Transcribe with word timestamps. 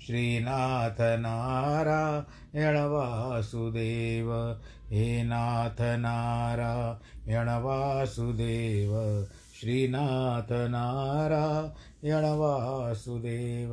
श्रीनाथ 0.00 1.18
नारायण 1.18 2.76
वासुदेव, 2.76 4.58
हे 4.90 5.22
नाथ 5.22 5.80
नारायण 5.80 7.48
वासुदेव, 7.48 8.92
श्रीनाथ 9.60 10.52
नारायण 10.52 12.24
वासुदेव। 12.24 13.68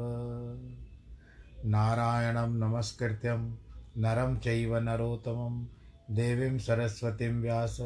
नारायणं 1.65 2.53
नमस्कृत्यं, 2.53 3.51
नरं 3.97 4.37
चैव 4.37 4.77
नरोत्तमं, 4.77 5.65
देवीं 6.11 6.57
सरस्वतीं 6.57 7.41
व्यास, 7.41 7.77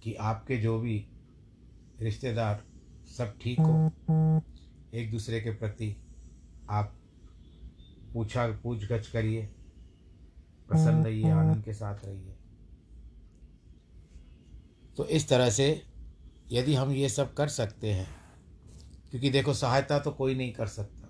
कि 0.03 0.13
आपके 0.13 0.57
जो 0.57 0.79
भी 0.79 0.97
रिश्तेदार 2.01 2.63
सब 3.17 3.35
ठीक 3.41 3.59
हो। 3.59 3.89
एक 4.93 5.11
दूसरे 5.11 5.41
के 5.41 5.51
प्रति 5.51 5.95
आप 6.69 6.97
पूछा 8.13 8.47
पूछ 8.47 8.85
गछ 8.85 9.07
करिए 9.07 9.45
प्रसन्न 10.67 11.05
रहिए 11.05 11.29
आनंद 11.29 11.65
के 11.65 11.73
साथ 11.73 12.05
रहिए। 12.05 12.35
तो 14.97 15.05
इस 15.05 15.29
तरह 15.29 15.49
से 15.49 15.83
यदि 16.51 16.75
हम 16.75 16.91
ये 16.91 17.09
सब 17.09 17.33
कर 17.33 17.47
सकते 17.47 17.93
हैं 17.93 18.07
क्योंकि 19.11 19.29
देखो 19.29 19.53
सहायता 19.53 19.99
तो 19.99 20.11
कोई 20.11 20.35
नहीं 20.35 20.53
कर 20.53 20.67
सकता। 20.67 21.07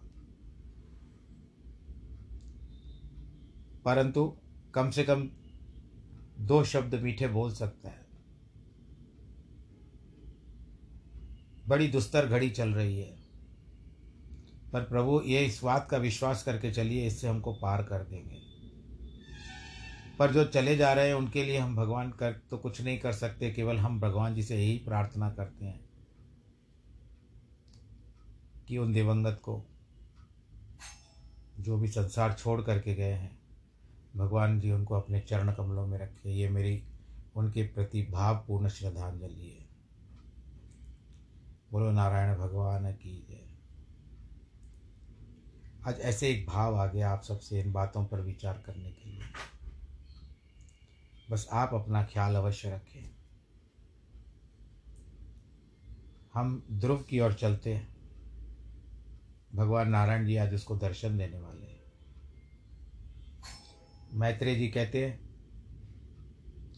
परंतु 3.85 4.37
कम 4.73 4.89
से 4.89 5.03
कम 5.03 5.29
दो 6.39 6.63
शब्द 6.63 6.95
मीठे 6.95 7.27
बोल 7.27 7.53
सकता 7.53 7.89
है। 7.89 8.05
बड़ी 11.67 11.87
दुस्तर 11.87 12.25
घड़ी 12.25 12.49
चल 12.49 12.69
रही 12.69 12.99
है। 12.99 13.26
पर 14.77 14.83
प्रभु, 14.83 15.21
ये 15.25 15.45
इस 15.45 15.61
बात 15.63 15.87
का 15.91 15.97
विश्वास 15.97 16.43
करके 16.43 16.71
चलिए, 16.71 17.07
इससे 17.07 17.27
हमको 17.27 17.53
पार 17.53 17.83
कर 17.83 18.03
देंगे। 18.03 18.37
पर 20.19 20.33
जो 20.33 20.43
चले 20.43 20.77
जा 20.77 20.93
रहे 20.93 21.07
हैं, 21.07 21.13
उनके 21.13 21.43
लिए 21.43 21.57
हम 21.57 21.75
भगवान 21.75 22.11
कर 22.11 22.31
तो 22.33 22.57
कुछ 22.57 22.81
नहीं 22.81 22.99
कर 22.99 23.11
सकते, 23.11 23.51
केवल 23.51 23.77
हम 23.77 23.99
भगवान 23.99 24.35
जी 24.35 24.43
से 24.43 24.55
यही 24.55 24.77
प्रार्थना 24.77 25.29
करते 25.29 25.65
हैं 25.65 25.85
कि 28.67 28.77
उन 28.77 28.93
दिवंगत 28.93 29.39
को 29.43 29.65
जो 31.59 31.77
भी 31.77 31.87
संसार 31.87 32.33
छोड़ 32.33 32.61
करके 32.61 32.95
गए 32.95 33.13
हैं, 33.13 33.39
भगवान 34.17 34.59
जी 34.59 34.71
उनको 34.71 34.95
अपने 34.95 35.19
चरण 35.19 35.53
कमलों 35.53 35.87
में 35.87 35.97
रखे। 35.97 36.31
ये 36.31 36.49
मेरी, 36.49 36.83
उनके 37.35 37.63
प्रति 37.63 38.07
भावपूर्ण 38.11 38.69
श्रद्धांजलि 38.69 39.57
है। 39.59 39.67
बोलो, 41.71 41.91
नारायण 41.91 42.37
भगवान 42.37 42.93
की 42.93 43.25
जय। 43.29 43.46
आज 45.87 45.99
ऐसे 45.99 46.29
एक 46.29 46.47
भाव 46.47 46.75
आ 46.75 46.85
गया 46.85 47.09
आप 47.09 47.23
सबसे 47.23 47.61
इन 47.61 47.71
बातों 47.71 48.05
पर 48.05 48.21
विचार 48.21 48.63
करने 48.65 48.91
के 48.91 49.09
लिए। 49.09 49.21
बस 51.31 51.49
आप 51.51 51.73
अपना 51.73 52.03
ख्याल 52.03 52.35
अवश्य 52.35 52.71
रखें। 52.71 53.09
हम 56.33 56.67
ध्रुव 56.71 56.97
की 56.97 57.19
ओर 57.19 57.33
चलते 57.33 57.73
हैं। 57.73 57.95
भगवान 59.55 59.89
नारायण 59.89 60.25
जी 60.25 60.37
आज 60.37 60.53
उसको 60.53 60.77
दर्शन 60.77 61.17
देने 61.17 61.39
वाले 61.39 61.65
हैं। 61.65 61.83
मैत्रेय 64.13 64.55
जी 64.55 64.67
कहते 64.67 65.05
हैं 65.05 65.19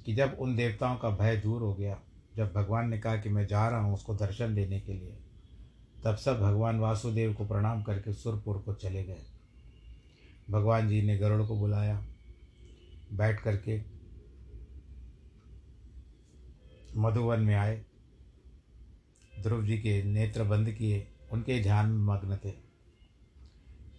कि 0.05 0.15
जब 0.15 0.37
उन 0.39 0.55
देवताओं 0.55 0.97
का 0.97 1.09
भय 1.09 1.37
दूर 1.37 1.61
हो 1.61 1.73
गया, 1.73 1.99
जब 2.35 2.53
भगवान 2.53 2.89
ने 2.89 2.99
कहा 2.99 3.17
कि 3.17 3.29
मैं 3.29 3.47
जा 3.47 3.69
रहा 3.69 3.79
हूँ 3.79 3.93
उसको 3.93 4.15
दर्शन 4.15 4.55
देने 4.55 4.79
के 4.79 4.93
लिए 4.93 5.17
तब 6.03 6.15
सब 6.15 6.41
भगवान 6.41 6.79
वासुदेव 6.79 7.33
को 7.33 7.45
प्रणाम 7.45 7.83
करके 7.83 8.13
सुरपुर 8.13 8.57
को 8.57 8.73
चले 8.73 9.03
गए। 9.03 9.23
भगवान 10.49 10.89
जी 10.89 11.01
ने 11.01 11.17
गरुड़ 11.17 11.47
को 11.47 11.55
बुलाया। 11.55 12.05
बैठ 13.13 13.41
करके 13.41 13.81
मधुवन 16.97 17.39
में 17.39 17.55
आए। 17.55 17.85
ध्रुव 19.39 19.65
जी 19.65 19.77
के 19.77 20.03
नेत्र 20.03 20.43
बंद 20.43 20.71
किए, 20.71 21.07
उनके 21.31 21.63
ध्यान 21.63 21.89
में 21.89 22.15
मग्न 22.15 22.37
थे। 22.45 22.53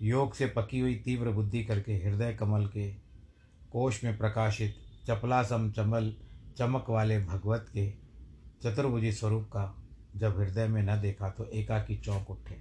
योग 0.03 0.35
से 0.35 0.47
पकी 0.47 0.81
हुई 0.81 0.95
तीव्र 0.95 1.31
बुद्धि 1.31 1.65
करके 1.65 1.93
हृदय 1.93 2.35
कमल 2.35 2.67
के 2.67 2.93
कोश 3.73 4.05
में 4.05 4.19
प्रकाशित 4.19 4.77
चपलासम 5.07 5.71
चमल 5.71 6.15
चमक 6.59 6.91
वाले 6.91 7.25
भगवत 7.25 7.67
के 7.75 7.91
चतुर्भुजी 8.63 9.13
स्वरूप 9.13 9.45
का 9.45 9.80
जब 10.17 10.39
हृदय 10.41 10.67
में 10.69 10.83
न 10.83 11.01
देखा 11.01 11.29
तो 11.29 11.45
एकाकी 11.47 11.97
चौंक 11.97 12.31
उठे। 12.31 12.55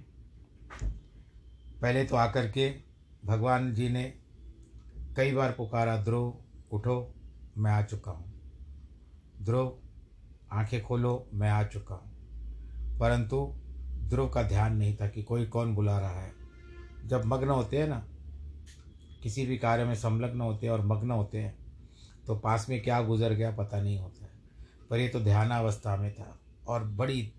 पहले 1.82 2.04
तो 2.04 2.16
आकर 2.16 2.50
के 2.50 2.70
भगवान 3.24 3.72
जी 3.74 3.88
ने 3.88 4.02
कई 5.16 5.32
बार 5.32 5.52
पुकारा 5.52 5.96
ध्रुव 5.96 6.34
उठो, 6.72 7.14
मैं 7.58 7.70
आ 7.72 7.82
चुका 7.82 8.12
हूँ। 8.12 8.32
ध्रुव 9.42 9.78
आँखें 10.52 10.82
खोलो, 10.82 11.28
मैं 11.34 11.50
आ 11.50 11.62
चुका 11.64 11.94
हूँ। 11.94 12.98
परंतु 12.98 13.46
ध्रुव 14.04 14.28
का 14.28 14.42
ध्यान 14.42 14.76
नहीं 14.76 14.96
था 14.96 15.08
कि 15.08 15.22
कोई 15.22 15.46
कौन 15.46 15.74
बुला 15.74 15.98
रहा 15.98 16.20
है। 16.20 16.32
जब 17.04 17.24
मग्न 17.24 17.48
होते 17.48 17.78
हैं 17.78 17.88
ना, 17.88 18.02
किसी 19.22 19.46
भी 19.46 19.56
कार्य 19.58 19.84
में 19.84 19.94
संलग्न 19.94 20.40
होते 20.40 20.66
हैं 20.66 20.72
और 20.72 20.84
मग्न 20.86 21.10
होते 21.10 21.38
हैं 21.38 21.54
तो 22.26 22.34
पास 22.36 22.68
में 22.68 22.82
क्या 22.82 23.00
गुजर 23.02 23.32
गया 23.32 23.50
पता 23.50 23.80
नहीं 23.82 23.98
होता 23.98 24.24
है, 24.24 24.30
पर 24.90 24.98
ये 24.98 25.08
तो 25.08 25.20
ध्यानावस्था 25.20 25.96
में 25.96 26.12
था 26.14 26.36
और 26.68 26.84
बड़ी 26.84 27.32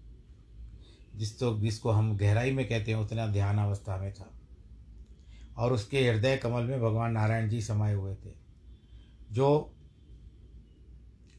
जिस 1.15 1.39
तो 1.39 1.59
जिसको 1.59 1.91
हम 1.91 2.17
गहराई 2.17 2.51
में 2.51 2.69
कहते 2.69 2.91
हैं, 2.91 2.99
उतना 2.99 3.27
ध्यान 3.27 3.57
अवस्था 3.57 3.97
में 3.97 4.13
था। 4.13 4.31
और 5.57 5.73
उसके 5.73 6.09
हृदय 6.09 6.37
कमल 6.37 6.63
में 6.63 6.81
भगवान 6.81 7.11
नारायण 7.11 7.49
जी 7.49 7.61
समाये 7.61 7.95
हुए 7.95 8.15
थे। 8.15 8.31
जो 9.31 9.73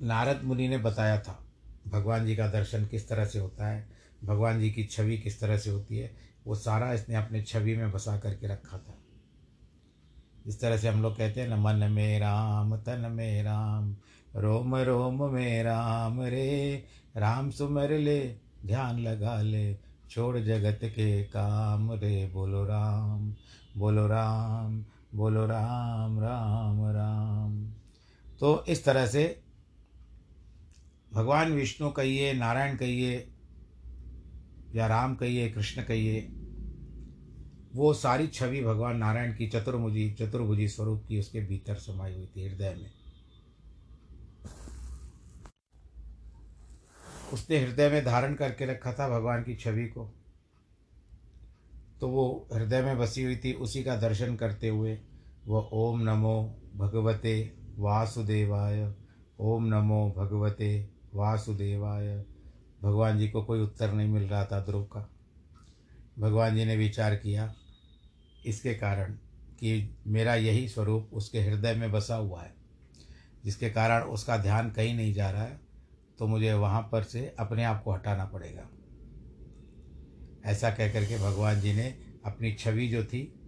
नारद 0.03 0.41
मुनि 0.45 0.69
ने 0.69 0.79
बताया 0.79 1.21
था, 1.21 1.47
भगवान 1.89 2.27
जी 2.27 2.37
का 2.37 2.49
दर्शन 2.49 2.87
किस 2.87 3.09
तरह 3.09 3.25
से 3.25 3.39
होता 3.39 3.67
है, 3.67 3.89
भगवान 4.25 4.61
जी 4.61 4.71
की 4.71 4.85
छवि 4.85 5.19
किस 5.19 5.41
तरह 5.41 5.59
से 5.59 5.71
होती 5.71 5.99
है, 5.99 6.17
वो 6.47 6.55
सारा 6.55 6.93
इसने 6.93 7.15
अपने 7.15 7.43
छवि 7.43 7.77
में 7.77 7.93
बसा 7.93 8.19
करके 8.19 8.47
रखा 8.47 8.79
था। 8.79 8.99
इस 10.47 10.61
तरह 10.61 10.77
से 10.77 10.89
हम 10.89 11.03
लोग 11.03 11.17
कहते 11.17 11.41
हैं 11.41 11.49
न, 11.49 11.55
मन 11.55 11.77
में 11.77 12.21
राम, 12.21 12.77
तन 12.77 13.13
में 13.13 13.43
राम, 13.43 13.97
रोम 14.37 14.77
रोम 14.77 15.33
में 15.33 15.63
राम 15.63 16.23
रे, 16.23 16.85
राम 17.17 17.51
सुमर 17.51 17.91
ले 17.91 18.42
ध्यान 18.67 18.99
लगा 18.99 19.43
ले, 19.43 19.75
छोड़ 20.11 20.39
जगत 20.39 20.81
के 20.85 21.25
काम 21.25 21.93
रे। 21.93 22.31
बोलो 22.35 22.65
राम 22.65 23.35
बोलो 23.77 24.07
राम 24.07 24.85
बोलो 25.15 25.47
राम 25.47 26.19
राम 26.19 26.91
राम। 26.91 27.71
तो 28.41 28.65
इस 28.69 28.85
तरह 28.85 29.07
से 29.07 29.43
भगवान 31.13 31.53
विष्णु 31.53 31.91
कहिए, 31.91 32.33
नारायण 32.33 32.77
कहिए, 32.77 33.29
या 34.75 34.87
राम 34.87 35.15
कहिए, 35.15 35.51
कृष्ण 35.51 35.83
कहिए, 35.83 36.29
वो 37.75 37.95
सारी 37.95 38.27
छवि 38.27 38.63
भगवान 38.63 38.97
नारायण 38.97 39.37
की 39.37 39.49
चतुर्भुजी 39.49 40.11
चतुर्भुजी 40.11 40.69
स्वरूप 40.69 41.05
की 41.09 41.19
उसके 41.19 41.41
भीतर 41.41 41.75
समाई 41.75 42.15
हुई 42.15 42.29
थी 42.37 42.49
हृदय 42.49 42.75
में। 42.83 43.02
उसने 47.33 47.59
हृदय 47.59 47.89
में 47.89 48.05
धारण 48.05 48.35
करके 48.35 48.67
रखा 48.67 48.93
था 48.93 49.09
भगवान 49.09 49.43
की 49.43 49.55
छवि 49.57 49.87
को। 49.87 50.05
तो 52.01 52.09
वो 52.09 52.49
हृदय 52.55 52.83
में 52.83 52.99
बसी 52.99 53.23
हुई 53.23 53.37
थी, 53.37 53.53
उसी 53.53 53.83
का 53.85 53.97
दर्शन 53.97 54.37
करते 54.37 54.69
हुए 54.69 54.99
वह 55.47 55.69
ओम 55.73 56.01
नमो 56.01 56.61
भगवते 56.77 57.55
वासुदेवाय, 57.77 58.93
ओम 59.39 59.65
नमो 59.65 60.15
भगवते 60.17 60.89
वासुदेवाय। 61.15 62.25
भगवान 62.83 63.19
जी 63.19 63.29
को 63.29 63.43
कोई 63.43 63.61
उत्तर 63.61 63.93
नहीं 63.93 64.09
मिल 64.09 64.23
रहा 64.23 64.45
था 64.45 64.61
ध्रुव 64.61 64.85
का। 64.85 65.09
भगवान 66.19 66.57
जी 66.57 66.65
ने 66.65 66.77
विचार 66.77 67.17
किया 67.17 67.53
इसके 68.47 68.75
कारण 68.75 69.13
कि 69.59 69.97
मेरा 70.07 70.35
यही 70.35 70.69
स्वरूप 70.69 71.11
उसके 71.13 71.41
हृदय 71.41 71.75
में 71.75 71.91
बसा 71.93 72.15
हुआ 72.15 72.43
है, 72.43 72.55
जिसके 73.45 73.71
कारण 73.71 74.03
उसका 74.03 74.37
ध्यान 74.37 74.71
कहीं 74.71 74.95
नहीं 74.95 75.13
जा 75.15 75.31
रहा 75.31 75.43
है। 75.43 75.61
तो 76.19 76.27
मुझे 76.27 76.53
वहाँ 76.53 76.89
पर 76.93 77.03
से 77.03 77.35
अपने 77.39 77.65
आप 77.65 77.83
को 77.83 77.93
हटाना 77.93 78.25
पड़ेगा। 78.25 78.69
ऐसा 80.51 80.71
कह 80.71 80.93
कर 80.93 81.05
के 81.05 81.19
भगवान 81.19 81.61
जी 81.61 81.73
ने 81.73 81.99
अपनी 82.25 82.53
छवि 82.53 82.89
जो 82.89 83.05
थी, 83.05 83.41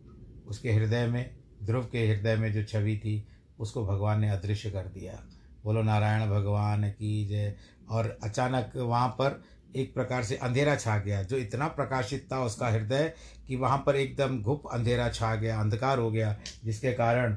उसके 0.47 0.73
हृदय 0.73 1.07
में, 1.07 1.37
ध्रुव 1.63 1.85
के 1.85 2.07
हृदय 2.07 2.37
में 2.37 2.53
जो 2.53 2.65
छवि 2.65 2.97
थी, 2.99 3.29
उसको 3.59 3.87
भगवान 3.87 4.21
ने 4.21 4.31
अदृश्य 4.31 4.71
कर 4.71 4.83
दिया। 4.83 5.25
बोलो, 5.65 5.83
नारायण 5.83 6.31
भगवान 6.31 6.91
की 6.91 7.27
जय। 7.27 7.55
और 7.91 8.19
अचानक 8.23 8.73
वहाँ 8.77 9.09
पर 9.09 9.43
एक 9.77 9.95
प्रकार 9.95 10.25
से 10.25 10.37
अंधेरा 10.37 10.77
छा 10.77 10.99
गया, 10.99 11.23
जो 11.23 11.37
इतना 11.37 11.69
प्रकाशित 11.69 12.29
था 12.33 12.45
उसका 12.45 12.69
हृदय 12.69 13.13
कि 13.47 13.57
वहाँ 13.57 13.83
पर 13.87 13.97
एकदम 13.97 14.43
घुप 14.43 14.63
अंधेरा 14.73 15.09
छा 15.09 15.35
गया, 15.35 15.61
अंधकार 15.61 15.99
हो 15.99 16.11
गया, 16.11 16.37
जिसके 16.65 16.93
कारण 16.93 17.37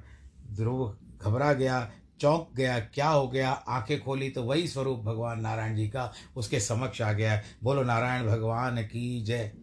ध्रुव 0.51 0.97
घबरा 1.21 1.53
गया 1.53 1.91
चौंक 2.19 2.51
गया, 2.55 2.79
क्या 2.79 3.09
हो 3.09 3.27
गया? 3.27 3.51
आँखें 3.51 4.03
खोली 4.03 4.29
तो 4.29 4.43
वही 4.43 4.67
स्वरूप 4.67 4.99
भगवान 4.99 5.41
नारायण 5.41 5.75
जी 5.75 5.89
का 5.89 6.13
उसके 6.35 6.59
समक्ष 6.59 7.01
आ 7.01 7.13
गया 7.13 7.43
बोलो, 7.63 7.83
नारायण 7.83 8.27
भगवान 8.27 8.83
की 8.83 9.23
जय। 9.23 9.53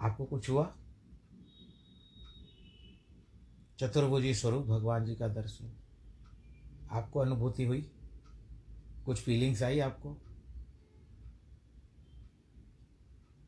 आपको 0.00 0.24
कुछ 0.24 0.50
हुआ? 0.50 0.74
चतुर्भुजी 3.78 4.34
स्वरूप 4.34 4.66
भगवान 4.66 5.04
जी 5.04 5.14
का 5.14 5.28
दर्शन। 5.28 5.72
आपको 6.92 7.20
अनुभूति 7.20 7.64
हुई? 7.64 7.90
कुछ 9.06 9.20
फीलिंग्स 9.20 9.62
आई 9.62 9.78
आपको? 9.78 10.22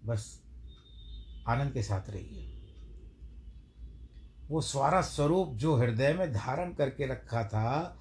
बस, 0.04 0.42
आनंद 1.48 1.72
के 1.72 1.82
साथ 1.82 2.10
रहिए। 2.10 2.50
वो 4.48 4.60
सारा 4.60 5.02
स्वरूप 5.02 5.48
जो 5.54 5.76
हृदय 5.76 6.12
में 6.12 6.32
धारण 6.32 6.74
करके 6.74 7.06
रखा 7.06 7.44
था 7.44 7.98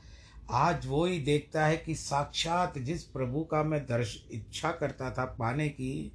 आज 0.51 0.85
वो 0.85 1.05
ही 1.05 1.19
देखता 1.19 1.65
है 1.65 1.77
कि 1.77 1.95
साक्षात 1.95 2.77
जिस 2.77 3.03
प्रभु 3.03 3.43
का 3.43 3.63
मैं 3.63 3.85
दर्श 3.85 4.15
इच्छा 4.31 4.71
करता 4.71 5.11
था 5.11 5.25
पाने 5.39 5.67
की, 5.69 6.11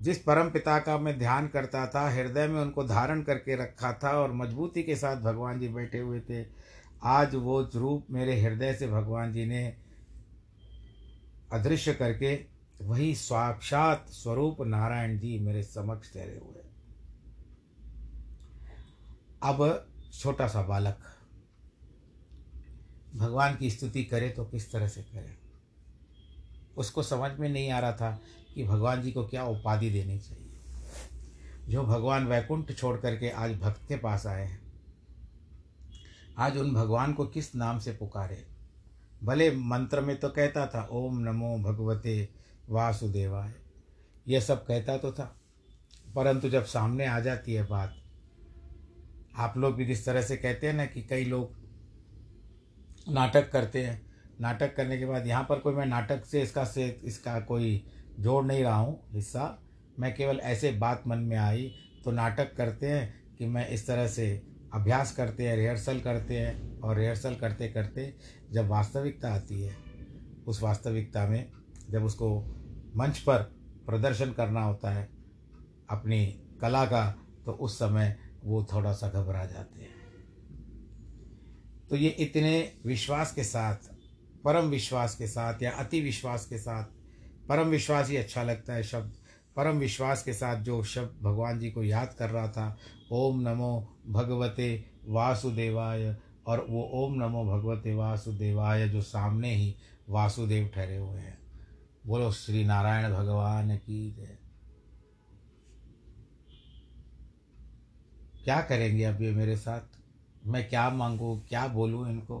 जिस 0.00 0.18
परम 0.18 0.50
पिता 0.50 0.78
का 0.78 0.98
मैं 0.98 1.18
ध्यान 1.18 1.48
करता 1.48 1.86
था, 1.86 2.08
हृदय 2.10 2.46
में 2.46 2.60
उनको 2.60 2.84
धारण 2.84 3.22
करके 3.22 3.56
रखा 3.56 3.92
था 4.04 4.10
और 4.18 4.32
मजबूती 4.32 4.82
के 4.82 4.96
साथ 4.96 5.16
भगवान 5.16 5.60
जी 5.60 5.68
बैठे 5.68 5.98
हुए 5.98 6.20
थे, 6.20 6.44
आज 7.02 7.34
वो 7.34 7.60
रूप 7.74 8.06
मेरे 8.10 8.40
हृदय 8.40 8.74
से 8.74 8.86
भगवान 8.88 9.32
जी 9.32 9.46
ने 9.46 9.66
अदृश्य 11.52 11.94
करके 11.94 12.34
वही 12.82 13.14
साक्षात 13.14 14.06
स्वरूप 14.08 14.60
नारायण 14.60 15.18
जी 15.18 15.38
मेरे 15.38 15.62
समक्ष 15.62 16.12
ठहरे 16.14 16.38
हुए। 16.38 16.62
अब 19.42 19.88
छोटा 20.12 20.46
सा 20.48 20.62
बालक। 20.62 20.98
भगवान 23.16 23.56
की 23.56 23.70
स्तुति 23.70 24.04
करे 24.04 24.28
तो 24.28 24.44
किस 24.44 24.70
तरह 24.72 24.88
से 24.88 25.02
करे? 25.02 25.36
उसको 26.76 27.02
समझ 27.02 27.30
में 27.38 27.48
नहीं 27.48 27.70
आ 27.70 27.78
रहा 27.78 27.92
था 27.92 28.10
कि 28.54 28.64
भगवान 28.64 29.02
जी 29.02 29.12
को 29.12 29.26
क्या 29.26 29.44
उपाधि 29.44 29.90
देनी 29.90 30.18
चाहिए। 30.18 30.46
जो 31.68 31.82
भगवान 31.82 32.26
वैकुंठ 32.26 32.72
छोड़ 32.72 32.96
करके 32.98 33.30
आज 33.30 33.58
भक्त 33.58 33.88
के 33.88 33.96
पास 33.96 34.26
आए 34.26 34.44
हैं, 34.46 34.60
आज 36.38 36.56
उन 36.56 36.72
भगवान 36.74 37.12
को 37.12 37.26
किस 37.26 37.54
नाम 37.54 37.78
से 37.78 37.92
पुकारे? 37.92 38.44
भले 39.24 39.50
मंत्र 39.50 40.00
में 40.00 40.18
तो 40.20 40.28
कहता 40.28 40.66
था, 40.66 40.88
ओम 40.92 41.18
नमो 41.18 41.56
भगवते 41.58 42.28
वासुदेवाय। 42.68 43.52
यह 44.28 44.40
सब 44.40 44.64
कहता 44.66 44.96
तो 44.96 45.12
था, 45.12 45.34
परंतु 46.14 46.48
जब 46.48 46.64
सामने 46.64 47.06
आ 47.06 47.20
जाती 47.20 47.54
है 47.54 47.66
बात, 47.66 47.96
आप 49.36 49.56
लोग 49.56 49.74
भी 49.74 49.84
जिस 49.84 50.04
तरह 50.04 50.22
से 50.22 50.36
कहते 50.36 50.66
हैं 50.66 50.74
ना 50.74 50.86
कि 50.86 51.02
कई 51.02 51.24
लोग 51.24 51.59
नाटक 53.06 53.50
करते 53.52 53.84
हैं। 53.84 54.00
नाटक 54.40 54.74
करने 54.76 54.98
के 54.98 55.06
बाद 55.06 55.26
यहाँ 55.26 55.42
पर 55.44 55.58
कोई 55.58 55.74
मैं 55.74 55.86
नाटक 55.86 56.24
से 56.24 56.42
इसका 56.42 56.64
से 56.64 56.86
इसका 57.04 57.38
कोई 57.42 57.82
जोड़ 58.18 58.44
नहीं 58.46 58.62
रहा 58.62 58.76
हूँ, 58.76 58.98
हिस्सा। 59.12 59.58
मैं 59.98 60.14
केवल 60.14 60.38
ऐसे 60.40 60.70
बात 60.72 61.02
मन 61.06 61.18
में 61.20 61.36
आई 61.38 61.72
तो 62.04 62.10
नाटक 62.10 62.54
करते 62.56 62.86
हैं 62.86 63.36
कि 63.38 63.46
मैं 63.46 63.68
इस 63.68 63.86
तरह 63.86 64.06
से 64.08 64.30
अभ्यास 64.74 65.12
करते 65.12 65.48
हैं, 65.48 65.56
रिहर्सल 65.56 66.00
करते 66.00 66.38
हैं 66.38 66.80
और 66.80 66.96
रिहर्सल 66.96 67.34
करते 67.34 67.68
करते 67.68 68.12
जब 68.52 68.68
वास्तविकता 68.68 69.32
आती 69.34 69.62
है, 69.62 69.74
उस 70.46 70.62
वास्तविकता 70.62 71.26
में 71.26 71.50
जब 71.90 72.04
उसको 72.04 72.36
मंच 72.96 73.18
पर 73.18 73.42
प्रदर्शन 73.86 74.32
करना 74.32 74.62
होता 74.62 74.90
है 74.90 75.08
अपनी 75.90 76.24
कला 76.60 76.84
का 76.86 77.06
तो 77.44 77.52
उस 77.52 77.78
समय 77.78 78.16
वो 78.44 78.62
थोड़ा 78.72 78.92
सा 78.92 79.08
घबरा 79.10 79.44
जाते 79.44 79.80
हैं। 79.80 79.99
तो 81.90 81.96
ये 81.96 82.08
इतने 82.08 82.72
विश्वास 82.86 83.32
के 83.34 83.44
साथ, 83.44 83.76
परम 84.44 84.66
विश्वास 84.66 85.14
के 85.14 85.26
साथ 85.26 85.62
या 85.62 85.70
अति 85.70 86.00
विश्वास 86.00 86.46
के 86.46 86.58
साथ, 86.58 86.84
परम 87.48 87.68
विश्वास 87.68 88.10
ही 88.10 88.16
अच्छा 88.16 88.42
लगता 88.42 88.74
है 88.74 88.82
शब्द। 88.82 89.12
परम 89.56 89.78
विश्वास 89.78 90.22
के 90.22 90.32
साथ 90.32 90.56
जो 90.56 90.82
शब्द 90.82 91.22
भगवान 91.22 91.58
जी 91.58 91.70
को 91.70 91.84
याद 91.84 92.14
कर 92.18 92.30
रहा 92.30 92.48
था, 92.48 92.78
ओम 93.12 93.40
नमो 93.40 93.98
भगवते 94.06 94.84
वासुदेवाय, 95.04 96.16
और 96.46 96.66
वो 96.70 96.82
ओम 96.82 97.14
नमो 97.14 97.44
भगवते 97.44 97.94
वासुदेवाय 97.94 98.88
जो 98.88 99.02
सामने 99.02 99.54
ही 99.54 99.76
वासुदेव 100.08 100.68
ठहरे 100.68 100.96
हुए 100.96 101.20
हैं। 101.20 101.38
बोलो, 102.06 102.32
श्री 102.32 102.64
नारायण 102.64 103.12
भगवान 103.12 103.76
की 103.76 104.10
जय। 104.10 104.38
क्या 108.44 108.60
करेंगे 108.60 109.04
अब 109.04 109.22
ये 109.22 109.32
मेरे 109.32 109.56
साथ? 109.56 109.99
मैं 110.46 110.68
क्या 110.68 110.90
मांगू, 110.90 111.42
क्या 111.48 111.68
बोलूँ 111.68 112.10
इनको? 112.10 112.38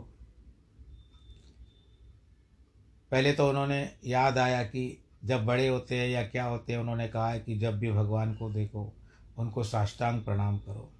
पहले 3.10 3.32
तो 3.32 3.48
उन्होंने 3.48 3.96
याद 4.04 4.38
आया 4.38 4.62
कि 4.62 5.04
जब 5.24 5.44
बड़े 5.44 5.68
होते 5.68 5.96
हैं 5.96 6.08
या 6.08 6.22
क्या 6.22 6.44
होते 6.44 6.72
हैं, 6.72 6.80
उन्होंने 6.80 7.08
कहा 7.08 7.30
है 7.30 7.40
कि 7.40 7.58
जब 7.58 7.78
भी 7.78 7.92
भगवान 7.92 8.34
को 8.34 8.50
देखो, 8.50 8.92
उनको 9.38 9.64
साष्टांग 9.64 10.22
प्रणाम 10.22 10.58
करो, 10.58 10.92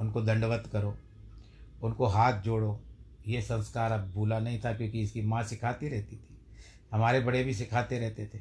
उनको 0.00 0.22
दंडवत 0.22 0.70
करो, 0.72 0.98
उनको 1.82 2.06
हाथ 2.06 2.40
जोड़ो। 2.40 2.80
ये 3.26 3.42
संस्कार 3.42 3.92
अब 3.92 4.10
भूला 4.10 4.38
नहीं 4.38 4.60
था 4.64 4.72
क्योंकि 4.72 5.00
इसकी 5.00 5.22
माँ 5.22 5.42
सिखाती 5.42 5.88
रहती 5.88 6.16
थी। 6.16 6.38
हमारे 6.92 7.20
बड़े 7.20 7.44
भी 7.44 7.54
सिखाते 7.54 7.98
रहते 7.98 8.26
थे। 8.26 8.38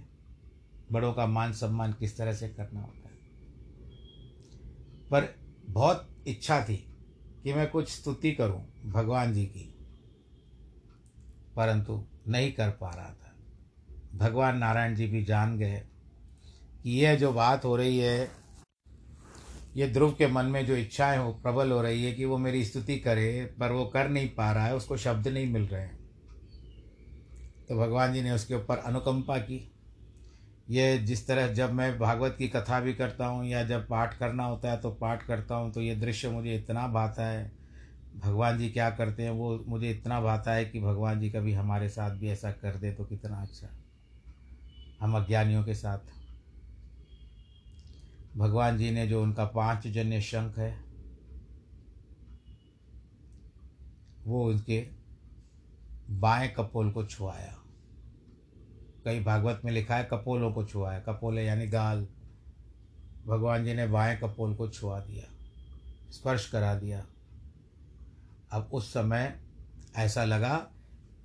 बड़ों 0.92 1.14
का 1.14 1.26
मान 1.26 1.54
सम्मान 1.54 1.94
किस 1.94 2.18
तरह 2.18 2.34
से 2.34 2.50
करना 2.50 2.82
होता 2.82 3.10
है? 3.10 3.16
पर 5.12 5.36
बहुत 5.70 6.10
इच्छा 6.28 6.64
थी। 6.64 6.97
कि 7.44 7.54
मैं 7.54 7.70
कुछ 7.70 7.90
स्तुति 7.90 8.32
करूँ 8.32 8.74
भगवान 8.86 9.34
जी 9.34 9.46
की। 9.46 9.74
परंतु 11.56 12.06
नहीं 12.28 12.52
कर 12.52 12.70
पा 12.70 12.90
रहा 12.90 13.10
था। 13.10 13.36
भगवान 14.16 14.58
नारायण 14.58 14.96
जी 14.96 15.08
भी 15.08 15.24
जान 15.24 15.58
गए 15.58 15.88
कि 16.84 16.92
यह 16.92 17.16
जो 17.16 17.34
बात 17.34 17.66
हो 17.66 17.76
रही 17.76 17.98
है, 17.98 18.32
ये 19.76 19.88
ध्रुव 19.88 20.12
के 20.12 20.28
मन 20.28 20.46
में 20.46 20.66
जो 20.66 20.76
इच्छाएँ 20.76 21.18
हो, 21.18 21.34
प्रबल 21.34 21.72
हो 21.72 21.82
रही 21.82 22.04
है 22.04 22.14
कि 22.14 22.26
वो 22.26 22.38
मेरी 22.38 22.66
स्तुति 22.66 22.98
करे, 22.98 23.56
पर 23.60 23.72
वो 23.72 23.86
कर 23.86 24.10
नहीं 24.10 24.30
पा 24.30 24.52
रहा 24.52 24.66
है, 24.66 24.76
उसको 24.76 24.98
शब्द 24.98 25.28
नहीं 25.28 25.48
मिल 25.48 25.62
रहे 25.62 25.82
हैं। 25.82 26.00
तो 27.70 27.78
भगवान 27.78 28.14
जी 28.14 28.22
ने 28.22 28.32
उसके 28.32 28.56
ऊपर 28.56 28.78
अनुकंपा 28.78 29.38
की। 29.38 29.77
ये 30.70 30.98
जिस 30.98 31.28
तरह 31.28 31.54
जब 31.54 31.72
मैं 31.72 31.98
भागवत 32.00 32.36
की 32.38 32.48
कथा 32.48 32.80
भी 32.80 32.94
करता 32.94 33.26
हूँ 33.26 33.46
या 33.46 33.64
जब 33.64 33.88
पाठ 33.88 34.18
करना 34.18 34.44
होता 34.44 34.72
है 34.72 34.78
तो 34.78 34.92
पाठ 34.92 35.24
करता 35.24 35.56
हूँ 35.56 35.72
तो 35.72 35.82
ये 35.82 35.96
दृश्य 35.96 36.30
मुझे 36.30 36.56
इतना 36.56 36.88
भाता 36.88 37.28
है। 37.28 37.52
भगवान 38.16 38.58
जी 38.58 38.70
क्या 38.70 38.90
करते 38.90 39.24
हैं, 39.24 39.32
वो 39.32 39.64
मुझे 39.68 39.92
इतना 39.92 40.22
भाता 40.22 40.54
है 40.54 40.66
कि 40.66 40.80
भगवान 40.80 41.20
जी 41.20 41.30
कभी 41.30 41.54
हमारे 41.54 41.90
साथ 41.90 42.12
भी 42.12 42.30
ऐसा 42.30 42.52
कर 42.52 42.76
दे 42.76 42.92
तो 42.92 43.04
कितना 43.06 43.42
अच्छा। 43.42 43.70
हम 45.02 45.16
अज्ञानियों 45.18 45.64
के 45.64 45.74
साथ। 45.74 46.16
भगवान 48.38 48.78
जी 48.78 48.92
ने 48.92 49.08
जो 49.08 49.22
उनका 49.24 49.46
पाँच 49.46 49.88
जन्य 49.88 50.22
शंख 50.22 50.58
है, 50.58 50.76
वो 54.26 54.44
उनके 54.50 54.86
बाएँ 56.12 56.50
कपोल 56.50 56.92
को 56.92 57.06
छुआया। 57.06 57.56
कई 59.08 59.20
भागवत 59.20 59.62
में 59.66 59.72
लिखा 59.72 59.96
है, 59.96 60.04
कपोलों 60.04 60.52
को 60.52 60.64
छुआ 60.64 60.94
है 60.94 61.02
कपोले 61.02 61.46
यानी 61.46 61.68
गाल। 61.68 62.08
भगवान 63.28 63.66
जी 63.66 63.74
ने 63.74 63.88
बाएँ 63.88 64.18
कपोल 64.18 64.56
को 64.56 64.68
छुआ 64.68 65.00
दिया, 65.00 65.24
स्पर्श 66.12 66.50
करा 66.50 66.76
दिया। 66.76 67.06
अब 68.52 68.70
उस 68.74 68.90
समय 68.90 69.40
ऐसा 69.96 70.26
लगा 70.26 70.68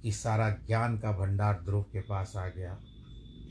कि 0.02 0.12
सारा 0.12 0.50
ज्ञान 0.50 0.98
का 0.98 1.12
भंडार 1.12 1.60
ध्रुव 1.64 1.82
के 1.82 2.00
पास 2.00 2.36
आ 2.36 2.48
गया। 2.48 2.78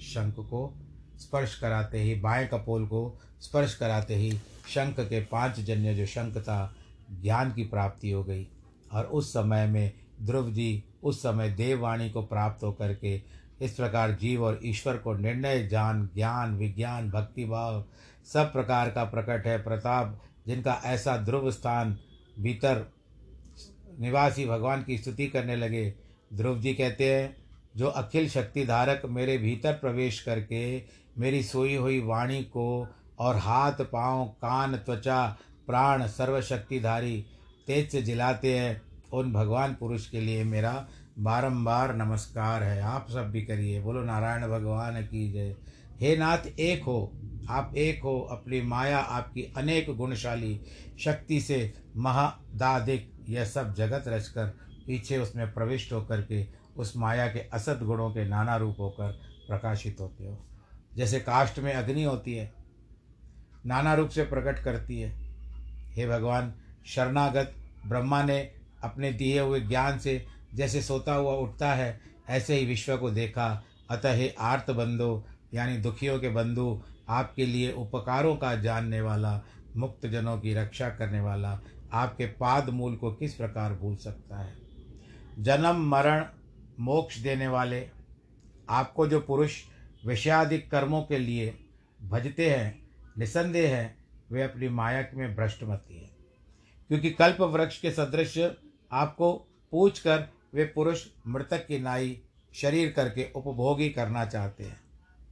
शंख 0.02 0.34
को 0.34 0.76
स्पर्श 1.20 1.60
कराते 1.60 2.00
ही, 2.00 2.16
बाएँ 2.16 2.48
कपोल 2.48 2.86
को 2.86 3.20
स्पर्श 3.42 3.76
कराते 3.76 4.16
ही, 4.16 4.32
शंख 4.68 5.00
के 5.00 5.26
पाँच 5.26 5.60
जन्य 5.60 5.96
जो 5.96 6.06
शंख 6.06 6.38
था, 6.38 6.76
ज्ञान 7.22 7.54
की 7.54 7.64
प्राप्ति 7.64 8.12
हो 8.12 8.24
गई। 8.24 8.48
और 8.92 9.06
उस 9.06 9.30
समय 9.30 9.68
में 9.68 9.92
ध्रुव 10.22 10.52
जी, 10.52 10.84
उस 11.04 11.20
समय 11.20 11.50
देववाणी 11.50 12.10
को 12.10 12.22
प्राप्त 12.22 12.64
होकर 12.64 12.94
के 12.94 13.41
इस 13.62 13.72
प्रकार 13.72 14.12
जीव 14.12 14.44
और 14.44 14.60
ईश्वर 14.64 14.98
को 14.98 15.14
निर्णय, 15.14 15.68
जान, 15.68 16.10
ज्ञान, 16.16 16.56
विज्ञान, 16.56 17.10
भक्ति, 17.10 17.46
भाव, 17.46 17.86
सब 18.34 18.52
प्रकार 18.54 18.90
का 18.90 19.04
प्रकट 19.04 19.48
है। 19.48 19.64
प्रताप, 19.64 20.22
जिनका 20.48 20.82
ऐसा 20.86 21.18
ध्रुव 21.18 21.52
स्थान 21.52 21.98
भीतर 22.40 22.92
निवासी 24.00 24.46
भगवान 24.46 24.84
की 24.84 24.98
स्तुति 24.98 25.28
करने 25.28 25.56
लगे, 25.56 25.94
ध्रुव 26.34 26.60
जी 26.60 26.74
कहते 26.74 27.16
हैं, 27.16 27.38
जो 27.78 27.88
अखिल 27.88 28.30
शक्ति 28.30 28.66
धारक 28.66 29.02
मेरे 29.06 29.38
भीतर 29.38 29.74
प्रवेश 29.74 30.22
करके 30.22 30.84
मेरी 31.18 31.44
सोई 31.44 31.76
हुई 31.76 32.00
वाणी 32.00 32.44
को 32.44 32.88
और 33.20 33.36
हाथ, 33.36 33.72
पाँव, 33.72 34.26
कान, 34.26 34.76
त्वचा, 34.76 35.38
प्राण, 35.68 36.08
सर्वशक्तिधारी, 36.08 37.26
तेज 37.68 37.90
से 37.90 38.02
जिलाते 38.02 38.60
हैं, 38.60 38.82
उन 39.14 39.34
भगवान 39.34 39.74
पुरुष 39.74 40.10
के 40.10 40.22
लिए 40.22 40.44
मेरा 40.44 40.88
बारंबार 41.22 41.96
नमस्कार 41.96 42.64
है। 42.64 42.82
आप 42.82 43.08
सब 43.10 43.32
भी 43.32 43.42
करिए। 43.46 43.82
बोलो, 43.82 44.02
नारायण 44.02 44.42
भगवान 44.42 45.02
की 45.02 45.32
जय। 45.32 45.56
हे 46.00 46.18
नाथ, 46.18 46.38
एक 46.38 46.84
हो। 46.84 47.12
आप 47.50 47.74
एक 47.78 48.04
हो। 48.04 48.20
अपनी 48.20 48.62
माया 48.62 49.00
आपकी 49.00 49.54
अनेक 49.58 49.96
गुणशाली 49.96 50.62
शक्ति 51.00 51.42
से 51.42 51.74
महादादिक। 51.98 53.26
यह 53.30 53.46
सब 53.46 53.76
जगत 53.76 54.04
रचकर, 54.08 54.48
पीछे 54.88 55.18
उसमें 55.18 55.54
प्रविष्ट 55.54 55.94
होकर 55.94 56.22
के, 56.22 56.48
उस 56.78 56.98
माया 56.98 57.28
के 57.28 57.40
असत 57.40 57.80
गुणों 57.82 58.10
के 58.10 58.28
नाना 58.28 58.56
रूप 58.56 58.76
होकर 58.80 59.12
प्रकाशित 59.48 59.98
होते 60.00 60.28
हो। 60.28 60.46
जैसे 60.96 61.20
काष्ट 61.20 61.60
में 61.60 61.74
अग्नि 61.74 62.04
होती 62.04 62.34
है, 62.34 62.54
नाना 63.66 63.94
रूप 63.94 64.10
से 64.10 64.24
प्रकट 64.24 64.64
करती 64.64 65.02
है। 65.02 65.10
हे 65.94 66.08
भगवान, 66.08 66.54
शरणागत 66.86 67.56
ब्रह्मा 67.88 68.24
ने 68.24 68.52
अपने 68.84 69.14
दिए 69.14 69.40
हुए 69.40 69.60
ज्ञान 69.60 70.00
से 70.00 70.41
जैसे 70.56 70.82
सोता 70.82 71.14
हुआ 71.14 71.34
उठता 71.34 71.74
है, 71.74 72.02
ऐसे 72.30 72.56
ही 72.56 72.66
विश्व 72.66 72.98
को 72.98 73.12
देखा। 73.12 73.64
अतः 73.90 74.14
हे 74.14 74.36
आर्त 74.40 74.72
बंधु, 74.72 75.24
यानी 75.54 75.78
दुखियों 75.78 76.20
के 76.20 76.30
बंधु, 76.30 76.82
आपके 77.10 77.46
लिए 77.46 77.72
उपकारों 77.72 78.36
का 78.36 78.56
जानने 78.56 79.02
वाला 79.02 79.42
मुक्त 79.78 80.08
जनों 80.08 80.40
की 80.40 80.54
रक्षा 80.54 80.90
करने 80.90 81.20
वाला, 81.20 81.60
आपके 81.94 82.26
पाद 82.26 82.70
मूल 82.70 82.96
को 82.96 83.12
किस 83.12 83.34
प्रकार 83.34 83.74
भूल 83.74 83.96
सकता 83.96 84.38
है? 84.38 84.58
जन्म, 85.40 85.76
मरण, 85.90 86.26
मोक्ष 86.80 87.18
देने 87.18 87.48
वाले, 87.48 87.90
आपको 88.70 89.08
जो 89.08 89.20
पुरुष 89.20 89.58
विषयाधिक 90.06 90.72
कर्मों 90.72 91.02
के 91.04 91.18
लिए 91.18 91.60
भजते 92.02 92.50
हैं, 92.50 92.88
निसंदेह 93.18 93.78
है, 93.78 93.96
वे 94.32 94.44
अपनी 94.44 94.70
माया 94.70 95.08
में 95.14 95.36
भ्रष्ट 95.36 95.64
मती 95.64 95.98
है। 95.98 96.10
क्योंकि 96.88 97.10
कल्प 97.10 97.42
वृक्ष 97.42 97.80
के 97.80 97.92
सदृश 97.92 98.52
आपको 98.92 99.48
पूछ 99.72 100.00
कर 100.00 100.30
वे 100.54 100.66
पुरुष 100.66 101.06
मृतक 101.28 101.66
की 101.68 101.80
नाई 101.80 102.22
शरीर 102.54 102.92
करके 102.92 103.28
उपभोगी 103.36 103.90
करना 103.90 104.26
चाहते 104.26 104.64
हैं। 104.64 104.80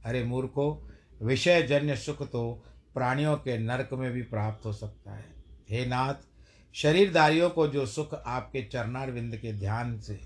अरे 0.04 0.22
मूर्खो 0.24 0.88
विषय 1.22 1.62
जन्य 1.62 1.96
सुख 1.96 2.22
तो 2.22 2.50
प्राणियों 2.94 3.36
के 3.36 3.58
नरक 3.58 3.92
में 3.92 4.10
भी 4.12 4.22
प्राप्त 4.22 4.66
हो 4.66 4.72
सकता 4.72 5.12
है। 5.12 5.24
हे 5.70 5.84
नाथ 5.86 6.28
शरीरदारियों 6.74 7.50
को 7.50 7.66
जो 7.66 7.86
सुख 7.86 8.14
आपके 8.14 8.62
चरणारविंद 8.62 9.36
के 9.36 9.52
ध्यान 9.52 9.98
से 10.00 10.18